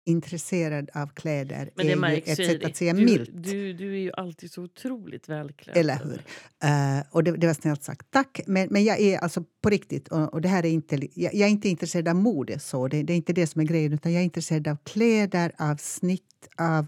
intresserad 0.08 0.90
av 0.94 1.06
kläder 1.06 1.70
Men 1.74 1.86
det 1.86 1.92
är 1.92 1.96
märks 1.96 2.28
ett 2.28 2.36
sätt 2.36 2.64
att 2.64 2.76
säga 2.76 2.92
du, 2.92 3.04
milt. 3.04 3.30
Du, 3.32 3.72
du 3.72 3.92
är 3.92 3.98
ju 3.98 4.12
alltid 4.12 4.52
så 4.52 4.62
otroligt 4.62 5.28
välklädd. 5.28 5.76
Eller 5.76 6.00
hur? 6.04 6.22
Uh, 6.64 7.04
och 7.10 7.24
det, 7.24 7.36
det, 7.36 7.46
var 7.46 7.54
snällt 7.54 7.82
sagt. 7.82 8.06
Tack! 8.10 8.40
Men, 8.46 8.68
men 8.70 8.84
jag 8.84 9.00
är 9.00 9.18
alltså 9.18 9.44
på 9.62 9.70
riktigt, 9.70 10.08
och, 10.08 10.34
och 10.34 10.40
det 10.40 10.48
här 10.48 10.66
är 10.66 10.70
inte, 10.70 10.96
jag, 11.14 11.34
jag, 11.34 11.46
är 11.46 11.50
inte 11.50 11.68
intresserad 11.68 12.08
av 12.08 12.16
mode, 12.16 12.58
så 12.58 12.88
det, 12.88 13.02
det, 13.02 13.12
är 13.12 13.16
inte 13.16 13.32
det 13.32 13.46
som 13.46 13.60
är 13.60 13.64
grejen. 13.64 13.92
Utan 13.92 14.12
jag 14.12 14.20
är 14.20 14.24
intresserad 14.24 14.68
av 14.68 14.76
kläder, 14.84 15.52
av 15.58 15.76
snitt, 15.76 16.48
av 16.56 16.86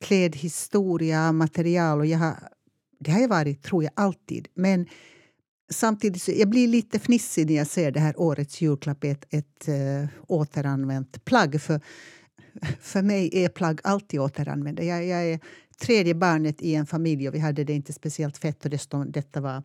klädhistoria, 0.00 1.32
material. 1.32 1.98
Och 1.98 2.06
jag 2.06 2.18
har, 2.18 2.34
det 3.00 3.10
har 3.10 3.20
jag 3.20 3.28
varit, 3.28 3.62
tror 3.62 3.84
jag, 3.84 3.92
alltid. 3.96 4.48
Men 4.54 4.86
samtidigt 5.70 6.22
så 6.22 6.32
jag 6.36 6.48
blir 6.48 6.68
lite 6.68 6.98
fnissig 6.98 7.46
när 7.46 7.54
jag 7.54 7.66
ser 7.66 7.90
det 7.90 8.00
här 8.00 8.20
årets 8.20 8.60
julklapp, 8.60 9.04
ett, 9.04 9.24
ett 9.30 9.68
uh, 9.68 10.08
återanvänt 10.26 11.24
plagg. 11.24 11.62
För 11.62 11.80
för 12.80 13.02
mig 13.02 13.30
är 13.32 13.48
plagg 13.48 13.80
alltid 13.84 14.20
återanvända. 14.20 14.82
Jag, 14.82 15.06
jag 15.06 15.24
är 15.24 15.40
tredje 15.80 16.14
barnet 16.14 16.62
i 16.62 16.74
en 16.74 16.86
familj 16.86 17.28
och 17.28 17.34
vi 17.34 17.38
hade 17.38 17.64
det 17.64 17.72
inte 17.72 17.92
speciellt 17.92 18.38
fett. 18.38 18.64
Och 18.64 18.70
dessutom, 18.70 19.12
detta 19.12 19.40
var 19.40 19.62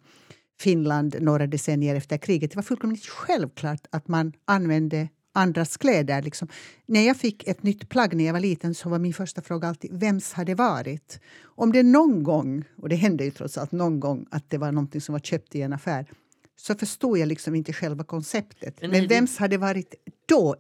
Finland 0.60 1.16
några 1.22 1.48
decennier 1.48 1.96
efter 1.96 2.18
kriget. 2.18 2.52
Det 2.52 2.56
var 2.56 2.64
fullkomligt 2.64 3.06
självklart 3.06 3.88
att 3.90 4.08
man 4.08 4.34
använde 4.46 5.08
andras 5.36 5.78
kläder. 5.78 6.22
Liksom. 6.22 6.48
När 6.86 7.02
jag 7.02 7.18
fick 7.18 7.48
ett 7.48 7.64
nytt 7.64 7.90
plagg 7.90 8.16
när 8.16 8.26
jag 8.26 8.34
var 8.34 8.40
liten 8.40 8.76
så 8.76 8.90
var 8.90 9.00
min 9.00 9.14
första 9.14 9.42
fråga 9.42 9.68
alltid 9.68 10.00
vems 10.00 10.34
har 10.34 10.46
det 10.46 10.56
varit? 10.56 11.20
Om 11.44 11.72
det 11.72 11.84
någon 11.84 12.24
gång, 12.24 12.64
och 12.82 12.90
det 12.90 12.96
hände 12.96 13.24
ju 13.24 13.32
trots 13.32 13.58
allt 13.58 13.72
någon 13.72 14.00
gång 14.00 14.26
att 14.32 14.50
det 14.50 14.58
var 14.58 14.72
någonting 14.72 15.02
som 15.02 15.14
var 15.14 15.20
köpt 15.20 15.56
i 15.56 15.62
en 15.62 15.74
affär 15.74 16.06
så 16.56 16.76
förstod 16.76 17.18
jag 17.18 17.28
liksom 17.28 17.56
inte 17.56 17.74
själva 17.74 18.04
konceptet. 18.04 18.82
Men, 18.82 18.92
Men 18.92 19.08
vems 19.08 19.38
hade 19.38 19.58
varit 19.58 19.96
då? 20.26 20.56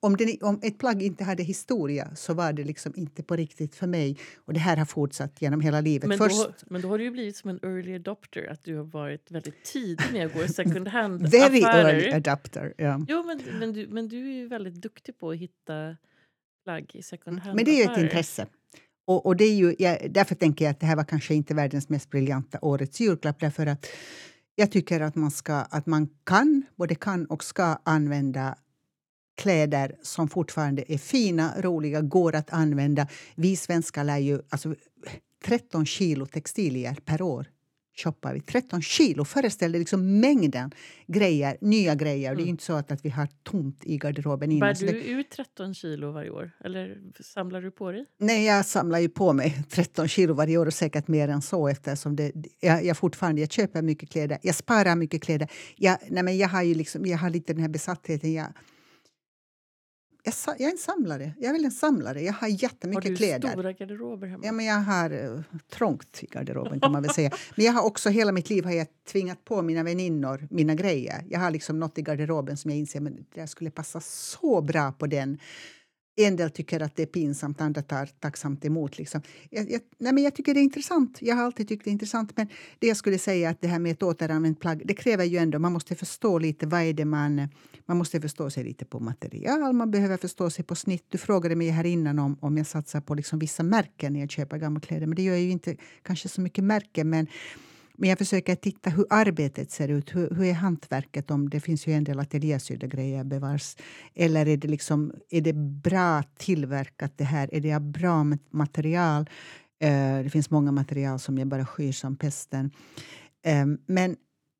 Om, 0.00 0.16
den, 0.16 0.36
om 0.40 0.60
ett 0.62 0.78
plagg 0.78 1.02
inte 1.02 1.24
hade 1.24 1.42
historia 1.42 2.10
så 2.14 2.34
var 2.34 2.52
det 2.52 2.64
liksom 2.64 2.92
inte 2.96 3.22
på 3.22 3.36
riktigt 3.36 3.74
för 3.74 3.86
mig. 3.86 4.16
Och 4.44 4.52
Det 4.52 4.60
här 4.60 4.76
har 4.76 4.84
fortsatt 4.84 5.42
genom 5.42 5.60
hela 5.60 5.80
livet. 5.80 6.08
Men, 6.08 6.18
Först, 6.18 6.44
då, 6.44 6.52
men 6.66 6.80
då 6.80 6.88
har 6.88 6.98
du 6.98 7.10
blivit 7.10 7.36
som 7.36 7.50
en 7.50 7.60
early 7.62 7.94
adopter. 7.94 8.46
Att 8.52 8.64
du 8.64 8.76
har 8.76 8.84
varit 8.84 9.30
väldigt 9.30 9.64
tidig 9.64 10.12
med 10.12 10.26
att 10.26 10.34
gå 10.34 10.42
i 10.42 10.48
second 10.48 10.88
hand-affärer. 10.88 11.50
Very 11.50 11.60
early 11.60 12.10
adopter, 12.10 12.74
ja. 12.76 13.04
Jo, 13.08 13.22
men, 13.22 13.58
men, 13.58 13.72
du, 13.72 13.86
men 13.88 14.08
du 14.08 14.28
är 14.28 14.34
ju 14.34 14.48
väldigt 14.48 14.74
duktig 14.74 15.18
på 15.18 15.30
att 15.30 15.36
hitta 15.36 15.96
plagg 16.64 16.90
i 16.94 17.02
second 17.02 17.38
hand-affärer. 17.38 17.54
Men 17.54 17.64
det 17.64 17.70
är 17.70 17.86
ju 17.86 17.92
ett 17.92 17.98
intresse. 17.98 18.46
Och, 19.06 19.26
och 19.26 19.36
det 19.36 19.44
är 19.44 19.54
ju, 19.54 19.74
jag, 19.78 20.10
därför 20.10 20.34
tänker 20.34 20.64
jag 20.64 20.72
att 20.72 20.80
det 20.80 20.86
här 20.86 20.96
var 20.96 21.04
kanske 21.04 21.34
inte 21.34 21.54
världens 21.54 21.88
mest 21.88 22.10
briljanta 22.10 22.58
årets 22.62 23.00
julklapp. 23.00 23.40
Därför 23.40 23.66
att 23.66 23.86
jag 24.54 24.70
tycker 24.72 25.00
att 25.00 25.14
man, 25.14 25.30
ska, 25.30 25.54
att 25.54 25.86
man 25.86 26.08
kan, 26.24 26.62
både 26.76 26.94
kan 26.94 27.26
och 27.26 27.44
ska 27.44 27.76
använda 27.82 28.56
kläder 29.36 29.96
som 30.02 30.28
fortfarande 30.28 30.92
är 30.92 30.98
fina, 30.98 31.54
roliga, 31.60 32.00
går 32.00 32.34
att 32.34 32.52
använda. 32.52 33.08
Vi 33.34 33.56
svenskar 33.56 34.04
lär 34.04 34.18
ju 34.18 34.42
alltså, 34.48 34.74
13 35.44 35.86
kilo 35.86 36.26
textilier 36.26 36.96
per 37.04 37.22
år 37.22 37.46
shoppar 38.04 38.34
vi. 38.34 38.40
13 38.40 38.82
kilo! 38.82 39.24
Föreställ 39.24 39.72
dig 39.72 39.78
liksom 39.78 40.20
mängden 40.20 40.70
grejer, 41.06 41.56
nya 41.60 41.94
grejer. 41.94 42.28
Mm. 42.30 42.36
Det 42.36 42.42
är 42.42 42.44
Mm. 42.44 42.48
inte 42.50 42.64
så 42.64 42.72
att, 42.72 42.90
att 42.92 43.04
vi 43.04 43.08
har 43.10 43.28
tomt 43.42 43.80
i 43.84 43.96
garderoben. 43.98 44.58
Bär 44.58 44.74
du 44.74 44.86
det, 44.86 44.92
ut 45.04 45.30
13 45.30 45.74
kilo 45.74 46.10
varje 46.12 46.30
år? 46.30 46.50
Eller 46.64 46.98
samlar 47.22 47.60
du 47.62 47.70
på 47.70 47.92
dig? 47.92 48.06
nej, 48.18 48.44
jag 48.46 48.66
samlar 48.66 48.98
ju 48.98 49.08
på 49.08 49.32
mig 49.32 49.62
13 49.70 50.08
kilo 50.08 50.34
varje 50.34 50.58
år 50.58 50.66
och 50.66 50.74
säkert 50.74 51.08
mer 51.08 51.28
än 51.28 51.42
så 51.42 51.68
eftersom 51.68 52.16
det, 52.16 52.32
jag, 52.60 52.84
jag 52.84 52.96
fortfarande 52.96 53.40
jag 53.40 53.52
köper 53.52 53.82
mycket 53.82 54.10
kläder. 54.10 54.38
Jag 54.42 54.54
sparar 54.54 54.96
mycket 54.96 55.22
kläder. 55.22 55.48
Jag, 55.76 55.98
nej, 56.08 56.22
men 56.22 56.38
jag, 56.38 56.48
har 56.48 56.62
ju 56.62 56.74
liksom, 56.74 57.06
jag 57.06 57.18
har 57.18 57.30
lite 57.30 57.52
den 57.52 57.62
här 57.62 57.68
besattheten. 57.68 58.32
Jag, 58.32 58.46
jag, 60.24 60.34
jag 60.46 60.60
är 60.60 60.72
en 60.72 60.78
samlare. 60.78 61.32
Jag 61.38 61.52
väl 61.52 61.64
en 61.64 61.70
samlare. 61.70 62.22
Jag 62.22 62.32
har 62.32 62.40
Har 62.40 62.48
jättemycket 62.48 63.04
du 63.04 63.16
kläder. 63.16 63.48
stora 63.48 63.72
garderober 63.72 64.26
hemma? 64.26 64.42
Ja, 64.46 64.52
men 64.52 64.66
jag 64.66 64.80
har 64.80 65.12
uh, 65.12 65.40
trångt 65.72 66.18
i 66.22 66.26
garderoben 66.26 66.80
kan 66.80 66.92
man 66.92 67.02
väl 67.02 67.14
säga. 67.14 67.30
Men 67.56 67.66
jag 67.66 67.72
har 67.72 67.82
också 67.82 68.08
hela 68.08 68.32
mitt 68.32 68.50
liv 68.50 68.64
har 68.64 68.72
jag 68.72 68.86
tvingat 69.12 69.44
på 69.44 69.62
mina 69.62 69.82
väninnor 69.82 70.48
mina 70.50 70.74
grejer. 70.74 71.24
Jag 71.28 71.40
har 71.40 71.50
liksom 71.50 71.80
något 71.80 71.98
i 71.98 72.02
garderoben 72.02 72.56
som 72.56 72.70
jag 72.70 72.78
inser 72.78 73.00
men 73.00 73.24
det 73.34 73.46
skulle 73.46 73.70
passa 73.70 74.00
så 74.00 74.60
bra 74.60 74.92
på 74.92 75.06
den. 75.06 75.38
En 76.24 76.36
del 76.36 76.50
tycker 76.50 76.80
att 76.80 76.96
det 76.96 77.02
är 77.02 77.06
pinsamt, 77.06 77.60
andra 77.60 77.82
tar 77.82 78.06
tacksamt 78.06 78.64
emot. 78.64 78.98
Liksom. 78.98 79.22
Jag, 79.50 79.70
jag, 79.70 79.80
nej, 79.98 80.12
men 80.12 80.24
jag 80.24 80.34
tycker 80.34 80.54
det 80.54 80.60
är 80.60 80.62
intressant. 80.62 81.18
Jag 81.20 81.36
har 81.36 81.44
alltid 81.44 81.68
tyckt 81.68 81.84
det 81.84 81.90
är 81.90 81.92
intressant. 81.92 82.36
Men 82.36 82.48
det 82.78 82.86
jag 82.86 82.96
skulle 82.96 83.18
säga 83.18 83.50
att 83.50 83.60
det 83.60 83.68
här 83.68 83.78
med 83.78 83.92
ett 83.92 84.02
återanvänt 84.02 84.60
plagg, 84.60 84.82
det 84.84 84.94
kräver 84.94 85.24
ju 85.24 85.38
ändå, 85.38 85.58
man 85.58 85.72
måste 85.72 85.94
förstå 85.94 86.38
lite 86.38 86.66
vad 86.66 86.82
är 86.82 86.92
det 86.92 87.04
man... 87.04 87.48
Man 87.86 87.96
måste 87.96 88.20
förstå 88.20 88.50
sig 88.50 88.64
lite 88.64 88.84
på 88.84 89.00
material, 89.00 89.72
man 89.72 89.90
behöver 89.90 90.16
förstå 90.16 90.50
sig 90.50 90.64
på 90.64 90.74
snitt. 90.74 91.04
Du 91.08 91.18
frågade 91.18 91.56
mig 91.56 91.68
här 91.68 91.86
innan 91.86 92.18
om, 92.18 92.36
om 92.40 92.56
jag 92.56 92.66
satsar 92.66 93.00
på 93.00 93.14
liksom 93.14 93.38
vissa 93.38 93.62
märken 93.62 94.12
när 94.12 94.20
jag 94.20 94.30
köper 94.30 94.56
gamla 94.56 94.80
kläder. 94.80 95.06
Men 95.06 95.16
det 95.16 95.22
gör 95.22 95.32
jag 95.32 95.42
ju 95.42 95.50
inte 95.50 95.76
kanske 96.02 96.28
så 96.28 96.40
mycket 96.40 96.64
märken. 96.64 97.10
Men, 97.10 97.26
men 98.00 98.08
jag 98.08 98.18
försöker 98.18 98.54
titta 98.54 98.90
hur 98.90 99.06
arbetet 99.10 99.70
ser 99.70 99.88
ut. 99.88 100.14
Hur, 100.14 100.30
hur 100.30 100.44
är 100.44 100.52
hantverket? 100.52 101.30
Om 101.30 101.50
det 101.50 101.60
finns 101.60 101.86
ju 101.86 101.92
en 101.92 102.04
del 102.04 102.20
ateljésydda 102.20 102.86
grejer 102.86 103.24
bevars. 103.24 103.76
Eller 104.14 104.48
är 104.48 104.56
det, 104.56 104.68
liksom, 104.68 105.12
är 105.30 105.40
det 105.40 105.52
bra 105.52 106.22
tillverkat 106.38 107.12
det 107.16 107.24
här? 107.24 107.54
Är 107.54 107.60
det 107.60 107.80
bra 107.80 108.24
material? 108.50 109.30
Eh, 109.80 110.22
det 110.22 110.30
finns 110.32 110.50
många 110.50 110.72
material 110.72 111.18
som 111.18 111.38
jag 111.38 111.48
bara 111.48 111.66
skyr 111.66 111.92
som 111.92 112.16
pesten. 112.16 112.70
Eh, 113.44 113.66
men 113.86 114.16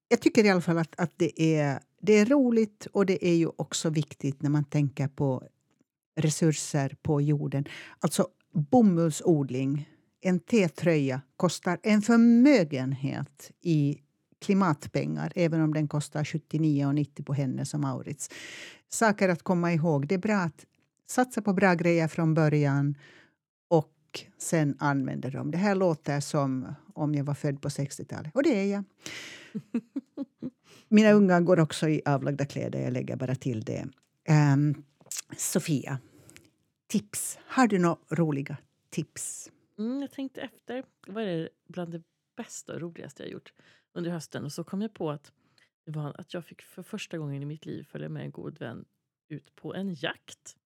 jag 0.08 0.20
tycker 0.20 0.44
i 0.44 0.50
alla 0.50 0.60
fall 0.60 0.78
att, 0.78 1.00
att 1.00 1.12
det, 1.16 1.56
är, 1.56 1.80
det 2.02 2.12
är 2.12 2.26
roligt 2.26 2.86
och 2.92 3.06
det 3.06 3.26
är 3.26 3.34
ju 3.34 3.48
också 3.56 3.90
viktigt 3.90 4.42
när 4.42 4.50
man 4.50 4.64
tänker 4.64 5.08
på 5.08 5.42
resurser 6.16 6.96
på 7.02 7.20
jorden. 7.20 7.64
Alltså 7.98 8.28
bomullsodling, 8.52 9.88
en 10.20 10.40
T-tröja 10.40 11.20
kostar 11.36 11.78
en 11.82 12.02
förmögenhet 12.02 13.50
i 13.60 13.98
klimatpengar 14.40 15.32
även 15.34 15.60
om 15.60 15.74
den 15.74 15.88
kostar 15.88 16.24
79,90 16.24 17.24
på 17.24 17.34
henne 17.34 17.64
som 17.64 17.80
Maurits. 17.80 18.30
Saker 18.88 19.28
att 19.28 19.42
komma 19.42 19.72
ihåg. 19.72 20.08
Det 20.08 20.14
är 20.14 20.18
bra 20.18 20.36
att 20.36 20.66
satsa 21.06 21.42
på 21.42 21.52
bra 21.52 21.74
grejer 21.74 22.08
från 22.08 22.34
början 22.34 22.94
och 23.68 24.24
sen 24.38 24.76
använda 24.78 25.30
dem. 25.30 25.50
Det 25.50 25.58
här 25.58 25.74
låter 25.74 26.20
som 26.20 26.74
om 26.94 27.14
jag 27.14 27.24
var 27.24 27.34
född 27.34 27.62
på 27.62 27.68
60-talet, 27.68 28.34
och 28.34 28.42
det 28.42 28.60
är 28.60 28.64
jag. 28.64 28.84
Mina 30.88 31.12
unga 31.12 31.40
går 31.40 31.60
också 31.60 31.88
i 31.88 32.02
avlagda 32.04 32.44
kläder, 32.46 32.80
jag 32.82 32.92
lägger 32.92 33.16
bara 33.16 33.34
till 33.34 33.60
det. 33.60 33.86
Ehm, 34.28 34.82
Sofia, 35.36 35.98
tips. 36.88 37.38
Har 37.46 37.66
du 37.66 37.78
några 37.78 37.96
roliga 38.10 38.56
tips? 38.90 39.50
Mm, 39.80 40.00
jag 40.00 40.10
tänkte 40.10 40.40
efter. 40.40 40.84
Vad 41.06 41.24
är 41.24 41.36
det 41.36 41.48
bland 41.68 41.92
det 41.92 42.02
bästa 42.36 42.74
och 42.74 42.80
roligaste 42.80 43.22
jag 43.22 43.32
gjort 43.32 43.52
under 43.92 44.10
hösten? 44.10 44.44
Och 44.44 44.52
så 44.52 44.64
kom 44.64 44.82
jag 44.82 44.94
på 44.94 45.10
att 45.10 45.32
det 45.86 45.92
var 45.92 46.20
att 46.20 46.34
jag 46.34 46.44
fick 46.44 46.62
för 46.62 46.82
första 46.82 47.18
gången 47.18 47.42
i 47.42 47.46
mitt 47.46 47.66
liv 47.66 47.82
följa 47.84 48.08
med 48.08 48.22
en 48.24 48.30
god 48.30 48.58
vän 48.58 48.84
ut 49.28 49.54
på 49.56 49.74
en 49.74 49.94
jakt. 49.94 50.56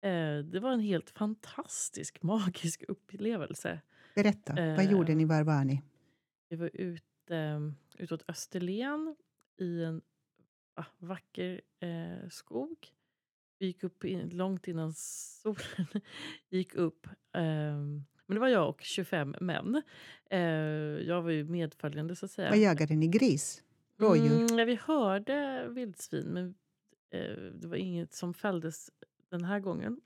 Eh, 0.00 0.38
det 0.38 0.60
var 0.60 0.72
en 0.72 0.80
helt 0.80 1.10
fantastisk, 1.10 2.22
magisk 2.22 2.82
upplevelse. 2.88 3.80
Berätta, 4.14 4.52
vad 4.54 4.80
Eh. 4.84 4.90
gjorde 4.92 5.14
ni? 5.14 5.24
Var 5.24 5.42
var 5.42 5.64
ni? 5.64 5.82
Vi 6.48 6.56
var 6.56 6.70
ute, 6.74 7.36
eh, 7.36 7.60
utåt 7.98 8.24
Österlen 8.28 9.16
i 9.60 9.82
en 9.84 10.02
ah, 10.74 10.84
vacker 10.98 11.60
eh, 11.80 12.28
skog. 12.28 12.88
Vi 13.58 13.66
gick 13.66 13.84
upp 13.84 14.04
in, 14.04 14.28
långt 14.28 14.68
innan 14.68 14.92
solen 14.94 15.86
gick 16.50 16.74
upp. 16.74 17.06
ehm, 17.32 18.04
men 18.26 18.34
det 18.34 18.40
var 18.40 18.48
jag 18.48 18.68
och 18.68 18.80
25 18.80 19.34
män. 19.40 19.82
Eh, 20.30 20.40
jag 21.08 21.22
var 21.22 21.30
ju 21.30 21.44
medföljande 21.44 22.16
så 22.16 22.24
att 22.24 22.30
säga. 22.30 22.48
Vad 22.48 22.58
jagade 22.58 22.94
ni? 22.94 23.08
Gris? 23.08 23.62
Rådjur? 23.96 24.52
Mm, 24.52 24.66
vi 24.66 24.78
hörde 24.82 25.68
vildsvin 25.68 26.26
men 26.26 26.54
eh, 27.10 27.36
det 27.54 27.68
var 27.68 27.76
inget 27.76 28.12
som 28.12 28.34
fälldes 28.34 28.90
den 29.30 29.44
här 29.44 29.60
gången. 29.60 30.00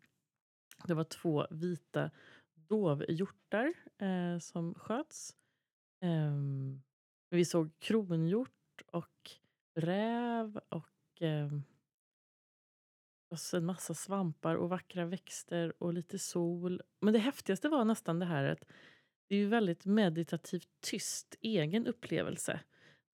Det 0.86 0.94
var 0.94 1.04
två 1.04 1.46
vita 1.50 2.10
dovhjortar 2.54 3.72
eh, 3.98 4.38
som 4.38 4.74
sköts. 4.74 5.34
Ehm, 6.00 6.82
vi 7.30 7.44
såg 7.44 7.78
kronhjort 7.78 8.82
och 8.92 9.30
räv 9.74 10.60
och 10.68 11.22
och 13.28 13.38
en 13.54 13.64
massa 13.64 13.94
svampar 13.94 14.54
och 14.54 14.68
vackra 14.68 15.04
växter 15.04 15.82
och 15.82 15.92
lite 15.92 16.18
sol. 16.18 16.82
Men 17.00 17.12
det 17.12 17.18
häftigaste 17.18 17.68
var 17.68 17.84
nästan 17.84 18.18
det 18.18 18.26
här 18.26 18.44
att 18.44 18.64
det 19.28 19.34
är 19.34 19.38
ju 19.38 19.48
väldigt 19.48 19.84
meditativt 19.84 20.68
tyst 20.80 21.36
egen 21.40 21.86
upplevelse 21.86 22.60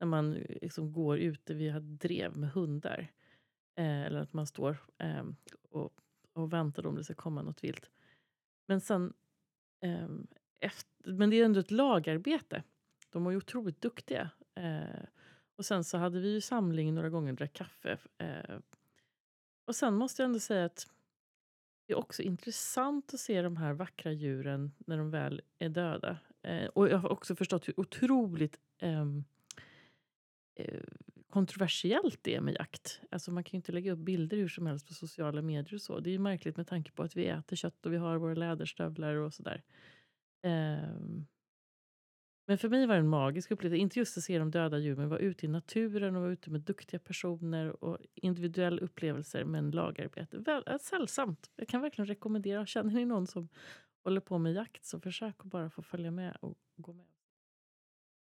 när 0.01 0.07
man 0.07 0.37
eh, 0.37 0.59
liksom 0.63 0.93
går 0.93 1.19
ute 1.19 1.55
vid 1.55 1.73
hade 1.73 1.97
drev 1.97 2.37
med 2.37 2.51
hundar. 2.51 3.13
Eh, 3.79 4.03
eller 4.03 4.21
att 4.21 4.33
man 4.33 4.47
står 4.47 4.77
eh, 4.99 5.25
och, 5.71 5.95
och 6.33 6.53
väntar 6.53 6.87
om 6.87 6.95
det 6.95 7.05
ska 7.05 7.15
komma 7.15 7.43
något 7.43 7.65
vilt. 7.65 7.91
Men 8.67 8.81
sen 8.81 9.13
Eh, 9.85 10.09
efter, 10.61 11.13
men 11.13 11.31
det 11.31 11.41
är 11.41 11.45
ändå 11.45 11.61
ett 11.61 11.71
lagarbete. 11.71 12.63
De 13.11 13.25
var 13.25 13.31
ju 13.31 13.37
otroligt 13.37 13.81
duktiga. 13.81 14.31
Eh, 14.55 15.05
och 15.57 15.65
sen 15.65 15.85
så 15.85 15.99
hade 15.99 16.21
vi 16.21 16.33
ju 16.33 16.41
samling 16.41 16.95
några 16.95 17.11
gånger 17.11 17.33
och 17.33 17.37
drack 17.37 17.53
kaffe. 17.53 17.99
Eh, 18.19 18.59
och 19.65 19.77
sen 19.77 19.95
måste 19.95 20.23
jag 20.23 20.27
ändå 20.27 20.41
säga 20.41 20.65
att 20.65 20.87
det 21.87 21.93
är 21.93 21.99
också 21.99 22.23
intressant 22.23 23.15
att 23.15 23.21
se 23.21 23.43
de 23.43 23.57
här 23.57 23.73
vackra 23.73 24.13
djuren 24.13 24.73
när 24.79 24.99
de 24.99 25.11
väl 25.11 25.43
är 25.59 25.69
döda. 25.69 26.19
Eh, 26.43 26.67
och 26.67 26.89
jag 26.89 26.99
har 26.99 27.13
också 27.13 27.37
förstått 27.37 27.69
hur 27.69 27.81
otroligt 27.81 28.61
ehm, 28.79 29.25
eh, 30.55 30.81
kontroversiellt 31.31 32.19
det 32.23 32.35
är 32.35 32.41
med 32.41 32.55
jakt. 32.55 33.01
Alltså 33.11 33.31
man 33.31 33.45
kan 33.45 33.51
ju 33.53 33.57
inte 33.57 33.73
lägga 33.73 33.93
upp 33.93 33.99
bilder 33.99 34.37
hur 34.37 34.49
som 34.49 34.67
helst 34.67 34.87
på 34.87 34.95
sociala 34.95 35.43
medier 35.43 35.75
och 35.75 35.83
så. 35.83 36.01
Det 36.01 36.11
är 36.11 36.13
ju 36.13 36.19
märkligt 36.19 36.57
med 36.57 36.67
tanke 36.67 36.93
på 36.93 37.03
att 37.03 37.17
vi 37.17 37.27
äter 37.27 37.57
kött 37.57 37.87
och 37.87 37.93
vi 37.93 37.97
har 37.97 38.17
våra 38.17 38.35
läderstövlar 38.35 39.15
och 39.15 39.35
sådär. 39.35 39.63
Eh, 40.43 41.25
men 42.47 42.59
för 42.59 42.69
mig 42.69 42.87
var 42.87 42.95
det 42.95 43.01
en 43.01 43.09
magisk 43.09 43.51
upplevelse. 43.51 43.81
Inte 43.81 43.99
just 43.99 44.17
att 44.19 44.25
se 44.25 44.39
de 44.39 44.51
döda 44.51 44.79
djuren, 44.79 44.99
men 44.99 45.09
vara 45.09 45.21
ute 45.21 45.47
i 45.47 45.49
naturen 45.49 46.17
och 46.17 46.23
vara 46.23 46.33
ute 46.33 46.51
med 46.51 46.61
duktiga 46.61 47.01
personer 47.01 47.85
och 47.85 47.99
individuella 48.15 48.81
upplevelser 48.81 49.45
med 49.45 49.59
en 49.59 49.71
lagarbete. 49.71 50.39
Väl, 50.39 50.63
äh, 50.67 50.77
sällsamt. 50.79 51.51
Jag 51.57 51.69
kan 51.69 51.81
verkligen 51.81 52.07
rekommendera. 52.07 52.67
Känner 52.67 52.95
ni 52.95 53.05
någon 53.05 53.27
som 53.27 53.49
håller 54.05 54.21
på 54.21 54.39
med 54.39 54.53
jakt 54.53 54.85
så 54.85 55.01
försök 55.01 55.35
att 55.39 55.45
bara 55.51 55.71
få 55.71 55.83
följa 55.83 56.11
med 56.11 56.37
och 56.41 56.57
gå 56.77 56.93
med. 56.93 57.07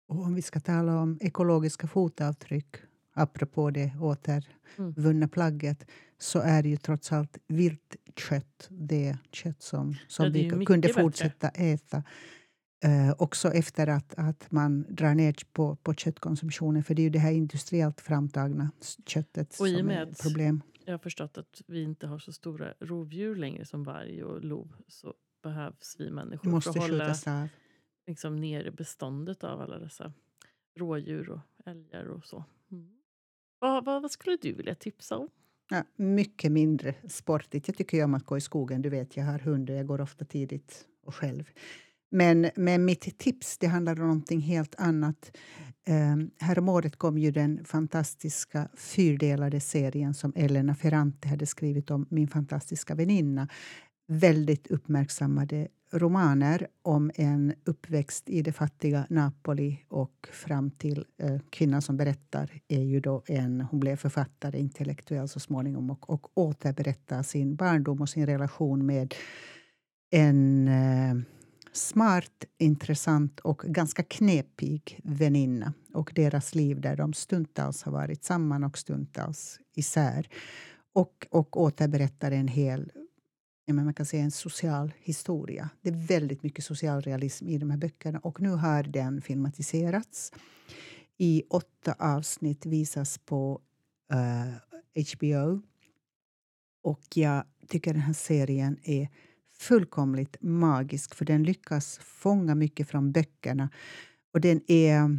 Och 0.08 0.22
om 0.22 0.34
vi 0.34 0.42
ska 0.42 0.60
tala 0.60 1.00
om 1.00 1.18
ekologiska 1.20 1.86
fotavtryck, 1.86 2.76
apropå 3.12 3.70
det 3.70 3.92
återvunna 4.00 5.28
plagget, 5.28 5.86
så 6.18 6.38
är 6.38 6.62
det 6.62 6.68
ju 6.68 6.76
trots 6.76 7.12
allt 7.12 7.38
viltkött 7.48 8.68
det 8.70 9.18
kött 9.32 9.62
som, 9.62 9.94
som 10.08 10.26
Ja, 10.26 10.30
vi 10.32 10.64
kunde 10.64 10.88
bättre. 10.88 11.02
fortsätta 11.02 11.48
äta. 11.48 12.02
Eh, 12.84 13.14
också 13.18 13.48
efter 13.48 13.86
att, 13.86 14.14
att 14.16 14.52
man 14.52 14.86
drar 14.88 15.14
ner 15.14 15.34
på, 15.52 15.76
på 15.76 15.94
köttkonsumtionen. 15.94 16.84
För 16.84 16.94
det 16.94 17.02
är 17.02 17.04
ju 17.04 17.10
det 17.10 17.18
här 17.18 17.32
industriellt 17.32 18.00
framtagna 18.00 18.70
köttet 19.06 19.48
Och 19.48 19.68
som 19.68 19.90
är 19.90 20.02
ett 20.02 20.22
problem. 20.22 20.62
Jag 20.84 20.92
har 20.92 20.98
förstått 20.98 21.38
att 21.38 21.62
vi 21.66 21.82
inte 21.82 22.06
har 22.06 22.18
så 22.18 22.32
stora 22.32 22.74
rovdjur 22.80 23.36
längre 23.36 23.64
som 23.64 23.84
varg 23.84 24.24
och 24.24 24.44
lo. 24.44 24.68
Så 24.88 25.14
behövs 25.42 25.96
vi 25.98 26.10
människor 26.10 26.50
måste 26.50 26.72
för 26.72 26.80
att 26.80 26.90
hålla 26.90 27.48
liksom, 28.06 28.36
nere 28.36 28.70
beståndet 28.70 29.44
av 29.44 29.60
alla 29.60 29.78
dessa 29.78 30.12
rådjur 30.78 31.30
och 31.30 31.40
älgar 31.66 32.04
och 32.04 32.24
så. 32.24 32.44
Mm. 32.70 32.96
Vad, 33.58 33.84
vad, 33.84 34.02
vad 34.02 34.10
skulle 34.10 34.36
du 34.42 34.52
vilja 34.52 34.74
tipsa 34.74 35.16
om? 35.16 35.28
Ja, 35.70 35.84
mycket 35.96 36.52
mindre 36.52 36.94
sportigt. 37.08 37.68
Jag 37.68 37.76
tycker 37.76 37.96
ju 37.96 38.04
om 38.04 38.14
att 38.14 38.26
gå 38.26 38.36
i 38.36 38.40
skogen. 38.40 38.82
Du 38.82 38.88
vet, 38.88 39.16
jag 39.16 39.24
har 39.24 39.38
hund 39.38 39.70
och 39.70 39.76
jag 39.76 39.86
går 39.86 40.00
ofta 40.00 40.24
tidigt 40.24 40.86
och 41.02 41.14
själv. 41.14 41.50
Men, 42.10 42.50
men 42.56 42.84
mitt 42.84 43.18
tips 43.18 43.58
det 43.58 43.66
handlar 43.66 43.92
om 43.92 44.06
någonting 44.06 44.40
helt 44.40 44.74
annat. 44.78 45.36
Um, 45.88 46.30
häromåret 46.38 46.96
kom 46.96 47.18
ju 47.18 47.30
den 47.30 47.64
fantastiska 47.64 48.68
fyrdelade 48.74 49.60
serien 49.60 50.14
som 50.14 50.32
Elena 50.36 50.74
Ferrante 50.74 51.28
hade 51.28 51.46
skrivit 51.46 51.90
om 51.90 52.06
Min 52.10 52.28
fantastiska 52.28 52.94
väninna. 52.94 53.48
väldigt 54.08 54.66
uppmärksammade 54.66 55.68
romaner 55.92 56.66
om 56.82 57.10
en 57.14 57.54
uppväxt 57.64 58.28
i 58.28 58.42
det 58.42 58.52
fattiga 58.52 59.06
Napoli 59.10 59.84
och 59.88 60.28
fram 60.32 60.70
till 60.70 61.04
eh, 61.18 61.38
kvinnan 61.50 61.82
som 61.82 61.96
berättar 61.96 62.60
är 62.68 62.82
ju 62.82 63.00
då 63.00 63.22
en, 63.26 63.60
hon 63.60 63.80
blev 63.80 63.96
författare, 63.96 64.58
intellektuell 64.58 65.28
så 65.28 65.40
småningom 65.40 65.90
och, 65.90 66.10
och 66.10 66.38
återberättar 66.38 67.22
sin 67.22 67.56
barndom 67.56 68.00
och 68.00 68.08
sin 68.08 68.26
relation 68.26 68.86
med 68.86 69.14
en 70.10 70.68
eh, 70.68 71.14
smart, 71.76 72.44
intressant 72.58 73.40
och 73.40 73.58
ganska 73.58 74.02
knepig 74.02 75.00
väninna 75.04 75.72
och 75.94 76.12
deras 76.14 76.54
liv 76.54 76.80
där 76.80 76.96
de 76.96 77.12
stundtals 77.12 77.82
har 77.82 77.92
varit 77.92 78.24
samman 78.24 78.64
och 78.64 78.78
stundtals 78.78 79.60
isär. 79.74 80.28
Och, 80.92 81.26
och 81.30 81.60
återberättar 81.60 82.30
en 82.30 82.48
hel 82.48 82.92
man 83.72 83.94
kan 83.94 84.06
säga 84.06 84.22
en 84.22 84.30
social 84.30 84.92
historia. 84.98 85.70
Det 85.80 85.88
är 85.88 86.06
väldigt 86.06 86.42
mycket 86.42 86.64
social 86.64 87.02
realism 87.02 87.48
i 87.48 87.58
de 87.58 87.70
här 87.70 87.78
böckerna 87.78 88.18
och 88.18 88.40
nu 88.40 88.50
har 88.50 88.82
den 88.82 89.22
filmatiserats. 89.22 90.32
I 91.18 91.42
åtta 91.50 91.96
avsnitt 91.98 92.66
visas 92.66 93.18
på 93.18 93.60
eh, 94.12 94.48
uh, 94.98 95.06
HBO. 95.14 95.62
Och 96.82 97.02
jag 97.14 97.44
tycker 97.68 97.92
den 97.92 98.02
här 98.02 98.12
serien 98.12 98.78
är 98.82 99.08
fullkomligt 99.58 100.36
magisk 100.40 101.14
för 101.14 101.24
den 101.24 101.42
lyckas 101.42 101.98
fånga 102.02 102.54
mycket 102.54 102.88
från 102.88 103.12
böckerna. 103.12 103.70
Och 104.32 104.40
den, 104.40 104.60
är, 104.66 105.18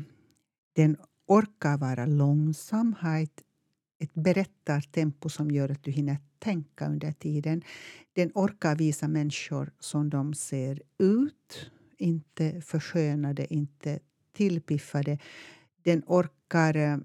den 0.76 0.98
orkar 1.28 1.78
vara 1.78 2.06
långsam, 2.06 2.96
ha 3.02 3.20
ett, 3.20 3.44
ett 4.00 4.14
berättartempo 4.14 5.30
som 5.30 5.52
gör 5.52 5.70
att 5.70 5.84
du 5.84 5.92
hinner 5.92 6.18
tänka 6.40 6.88
under 6.88 7.12
tiden. 7.12 7.62
Den 8.14 8.32
orkar 8.36 8.76
visa 8.76 9.08
människor 9.08 9.72
som 9.80 10.10
de 10.10 10.34
ser 10.34 10.82
ut, 11.00 11.72
inte 11.98 12.62
förskönade, 12.62 13.54
inte 13.54 14.00
tillpiffade. 14.34 15.18
Den 15.84 16.04
orkar 16.06 16.76
eh, 16.76 16.98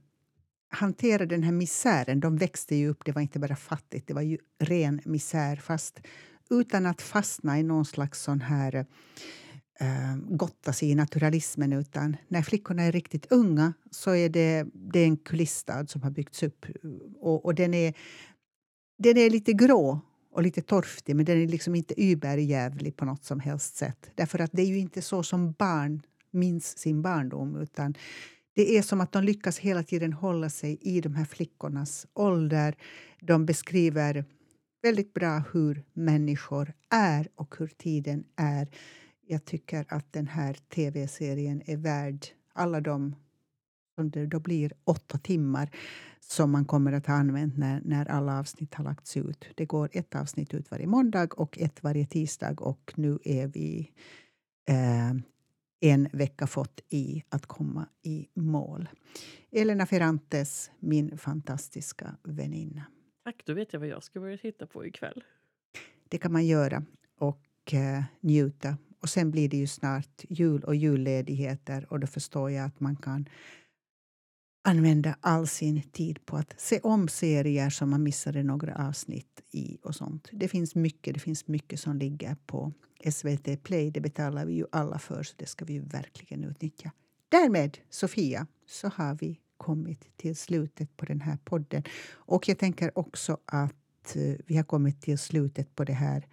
hantera 0.68 1.26
den 1.26 1.42
här 1.42 1.52
misären. 1.52 2.20
De 2.20 2.36
växte 2.36 2.76
ju 2.76 2.88
upp, 2.88 3.04
det 3.04 3.12
var 3.12 3.22
inte 3.22 3.38
bara 3.38 3.56
fattigt, 3.56 4.06
det 4.06 4.14
var 4.14 4.22
ju 4.22 4.38
ren 4.58 5.00
misär. 5.04 5.56
Fast 5.56 6.00
utan 6.52 6.86
att 6.86 7.02
fastna 7.02 7.58
i 7.58 7.62
någon 7.62 7.84
slags 7.84 8.22
sån 8.22 8.40
här 8.40 8.86
äh, 9.80 10.16
gotta 10.16 10.72
sig 10.72 10.90
i 10.90 10.94
naturalismen. 10.94 11.72
Utan 11.72 12.16
när 12.28 12.42
flickorna 12.42 12.82
är 12.82 12.92
riktigt 12.92 13.32
unga 13.32 13.72
så 13.90 14.14
är 14.14 14.28
det, 14.28 14.66
det 14.74 15.00
är 15.00 15.04
en 15.04 15.16
kulissstad 15.16 15.86
som 15.86 16.02
har 16.02 16.10
byggts 16.10 16.42
upp. 16.42 16.64
Eh, 16.64 16.90
och, 17.20 17.44
och 17.44 17.54
den, 17.54 17.74
är, 17.74 17.94
den 18.98 19.18
är 19.18 19.30
lite 19.30 19.52
grå 19.52 20.00
och 20.32 20.42
lite 20.42 20.62
torftig 20.62 21.16
men 21.16 21.24
den 21.24 21.42
är 21.42 21.46
liksom 21.46 21.74
inte 21.74 21.94
überjävlig 22.02 22.96
på 22.96 23.04
något 23.04 23.24
som 23.24 23.40
helst 23.40 23.76
sätt. 23.76 24.10
Därför 24.14 24.38
att 24.38 24.50
det 24.52 24.62
är 24.62 24.66
ju 24.66 24.78
inte 24.78 25.02
så 25.02 25.22
som 25.22 25.52
barn 25.52 26.02
minns 26.30 26.78
sin 26.78 27.02
barndom. 27.02 27.56
utan 27.56 27.94
det 28.54 28.76
är 28.76 28.82
som 28.82 29.00
att 29.00 29.12
de 29.12 29.24
lyckas 29.24 29.58
hela 29.58 29.82
tiden 29.82 30.12
hålla 30.12 30.50
sig 30.50 30.78
i 30.80 31.00
de 31.00 31.14
här 31.14 31.24
flickornas 31.24 32.06
ålder. 32.14 32.74
De 33.20 33.46
beskriver 33.46 34.24
väldigt 34.82 35.14
bra 35.14 35.42
hur 35.52 35.84
människor 35.92 36.72
är 36.90 37.28
och 37.34 37.54
hur 37.58 37.66
tiden 37.66 38.24
är. 38.36 38.68
Jag 39.26 39.44
tycker 39.44 39.86
att 39.88 40.12
den 40.12 40.26
här 40.26 40.54
tv-serien 40.54 41.62
är 41.66 41.76
värd 41.76 42.26
alla 42.52 42.80
de 42.80 43.14
under 43.96 44.26
då 44.26 44.40
blir 44.40 44.72
åtta 44.84 45.18
timmar 45.18 45.70
som 46.20 46.50
man 46.50 46.64
kommer 46.64 46.92
att 46.92 47.06
ha 47.06 47.14
använt 47.14 47.58
när, 47.58 47.80
när 47.84 48.10
alla 48.10 48.38
avsnitt 48.38 48.74
har 48.74 48.84
lagts 48.84 49.16
ut. 49.16 49.44
Det 49.54 49.64
går 49.64 49.88
ett 49.92 50.14
avsnitt 50.14 50.54
ut 50.54 50.70
varje 50.70 50.86
måndag 50.86 51.32
och 51.32 51.58
ett 51.58 51.82
varje 51.82 52.06
tisdag 52.06 52.60
och 52.60 52.92
nu 52.96 53.18
är 53.24 53.46
vi 53.46 53.90
eh, 54.68 55.10
en 55.80 56.08
vecka 56.12 56.46
fått 56.46 56.80
i 56.88 57.22
att 57.28 57.46
komma 57.46 57.86
i 58.02 58.28
mål. 58.34 58.88
Elena 59.50 59.86
Ferrantes, 59.86 60.70
min 60.78 61.18
fantastiska 61.18 62.16
väninna. 62.22 62.82
Tack, 63.24 63.42
då 63.44 63.54
vet 63.54 63.72
jag 63.72 63.80
vad 63.80 63.88
jag 63.88 64.02
ska 64.02 64.20
börja 64.20 64.38
titta 64.38 64.66
på 64.66 64.86
ikväll. 64.86 65.24
Det 66.08 66.18
kan 66.18 66.32
man 66.32 66.46
göra 66.46 66.84
och 67.18 67.74
eh, 67.74 68.04
njuta. 68.20 68.76
Och 69.00 69.08
sen 69.08 69.30
blir 69.30 69.48
det 69.48 69.56
ju 69.56 69.66
snart 69.66 70.24
jul 70.28 70.64
och 70.64 70.74
julledigheter 70.74 71.86
och 71.92 72.00
då 72.00 72.06
förstår 72.06 72.50
jag 72.50 72.66
att 72.66 72.80
man 72.80 72.96
kan 72.96 73.28
använda 74.64 75.16
all 75.20 75.46
sin 75.46 75.82
tid 75.82 76.26
på 76.26 76.36
att 76.36 76.60
se 76.60 76.80
om 76.80 77.08
serier 77.08 77.70
som 77.70 77.90
man 77.90 78.02
missade 78.02 78.42
några 78.42 78.88
avsnitt 78.88 79.42
i. 79.50 79.78
och 79.82 79.94
sånt. 79.94 80.28
Det 80.32 80.48
finns 80.48 80.74
mycket, 80.74 81.14
det 81.14 81.20
finns 81.20 81.48
mycket 81.48 81.80
som 81.80 81.96
ligger 81.96 82.36
på 82.46 82.72
SVT 83.10 83.62
Play. 83.62 83.90
Det 83.90 84.00
betalar 84.00 84.46
vi 84.46 84.54
ju 84.54 84.66
alla 84.72 84.98
för, 84.98 85.22
så 85.22 85.34
det 85.36 85.46
ska 85.46 85.64
vi 85.64 85.72
ju 85.72 85.80
verkligen 85.80 86.44
utnyttja. 86.44 86.92
Därmed, 87.28 87.78
Sofia, 87.90 88.46
så 88.66 88.88
har 88.88 89.14
vi 89.14 89.40
kommit 89.62 90.16
till 90.16 90.36
slutet 90.36 90.96
på 90.96 91.06
den 91.06 91.20
här 91.20 91.38
podden. 91.44 91.82
Och 92.12 92.48
jag 92.48 92.58
tänker 92.58 92.98
också 92.98 93.38
att 93.44 94.16
eh, 94.16 94.34
vi 94.46 94.56
har 94.56 94.64
kommit 94.64 95.02
till 95.02 95.18
slutet 95.18 95.76
på 95.76 95.84
det 95.84 95.92
här 95.92 96.26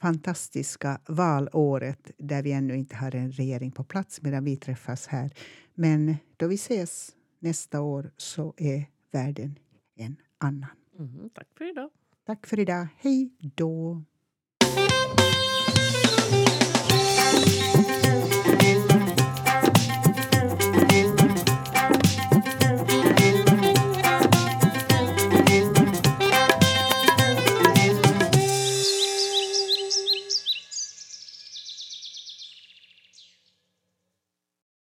fantastiska 0.00 1.00
valåret 1.08 2.10
där 2.18 2.42
vi 2.42 2.52
ännu 2.52 2.76
inte 2.76 2.96
har 2.96 3.14
en 3.14 3.32
regering 3.32 3.70
på 3.70 3.84
plats 3.84 4.22
medan 4.22 4.44
vi 4.44 4.56
träffas 4.56 5.06
här. 5.06 5.30
Men 5.74 6.16
då 6.36 6.46
vi 6.46 6.54
ses 6.54 7.16
nästa 7.38 7.80
år 7.80 8.10
så 8.16 8.54
är 8.56 8.84
världen 9.10 9.58
en 9.96 10.16
annan. 10.38 10.70
Mm, 10.98 11.30
tack 11.34 11.48
för 11.58 11.70
idag. 11.70 11.90
Tack 12.26 12.46
för 12.46 12.58
idag. 12.60 12.88
Hej 12.96 13.30
då. 13.38 14.02